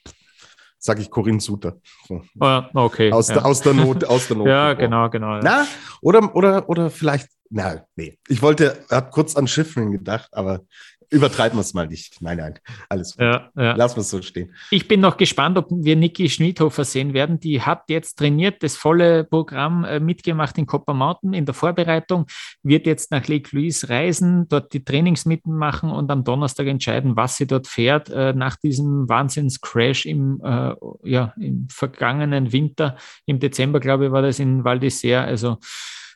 [0.78, 1.76] sage ich Corinne Suter.
[2.06, 2.22] So.
[2.40, 3.12] Ah, okay.
[3.12, 3.34] Aus, ja.
[3.34, 4.46] der, aus der Not, aus der Not.
[4.46, 5.34] ja, genau, genau.
[5.36, 5.40] Ja.
[5.42, 5.66] Na,
[6.00, 8.18] oder, oder, oder vielleicht, na, nee.
[8.28, 10.62] Ich wollte, habe kurz an Schiffen gedacht, aber
[11.12, 12.22] Übertreiben wir es mal nicht.
[12.22, 12.58] Nein, nein,
[12.88, 13.20] alles gut.
[13.20, 13.76] Ja, ja.
[13.76, 14.54] Lassen wir es so stehen.
[14.70, 17.38] Ich bin noch gespannt, ob wir Niki Schmidhofer sehen werden.
[17.38, 22.24] Die hat jetzt trainiert, das volle Programm äh, mitgemacht in Copper Mountain in der Vorbereitung,
[22.62, 27.36] wird jetzt nach Lake Louise reisen, dort die Trainings mitmachen und am Donnerstag entscheiden, was
[27.36, 32.96] sie dort fährt, äh, nach diesem Wahnsinnscrash im, äh, ja, im vergangenen Winter.
[33.26, 35.24] Im Dezember, glaube ich, war das in Val d'Isère.
[35.24, 35.58] Also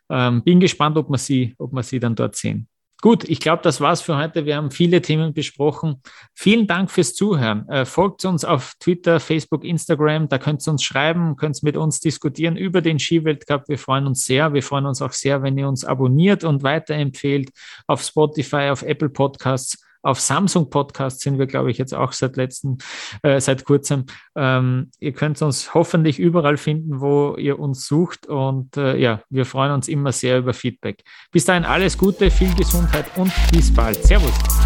[0.09, 2.69] ähm, bin gespannt, ob wir sie, ob wir sie dann dort sehen.
[3.07, 4.47] Gut, ich glaube, das war's für heute.
[4.47, 6.03] Wir haben viele Themen besprochen.
[6.35, 7.69] Vielen Dank fürs Zuhören.
[7.69, 10.29] Äh, folgt uns auf Twitter, Facebook, Instagram.
[10.29, 13.69] Da könnt ihr uns schreiben, könnt mit uns diskutieren über den Skiweltcup.
[13.69, 14.55] Wir freuen uns sehr.
[14.55, 17.51] Wir freuen uns auch sehr, wenn ihr uns abonniert und weiterempfehlt
[17.87, 19.86] auf Spotify, auf Apple Podcasts.
[20.07, 22.79] Auf Samsung Podcast sind wir, glaube ich, jetzt auch seit letzten,
[23.25, 24.05] äh, seit kurzem.
[24.37, 28.29] Ähm, ihr könnt uns hoffentlich überall finden, wo ihr uns sucht.
[28.29, 31.03] Und äh, ja, wir freuen uns immer sehr über Feedback.
[31.33, 33.97] Bis dahin alles Gute, viel Gesundheit und bis bald.
[34.05, 34.66] Servus.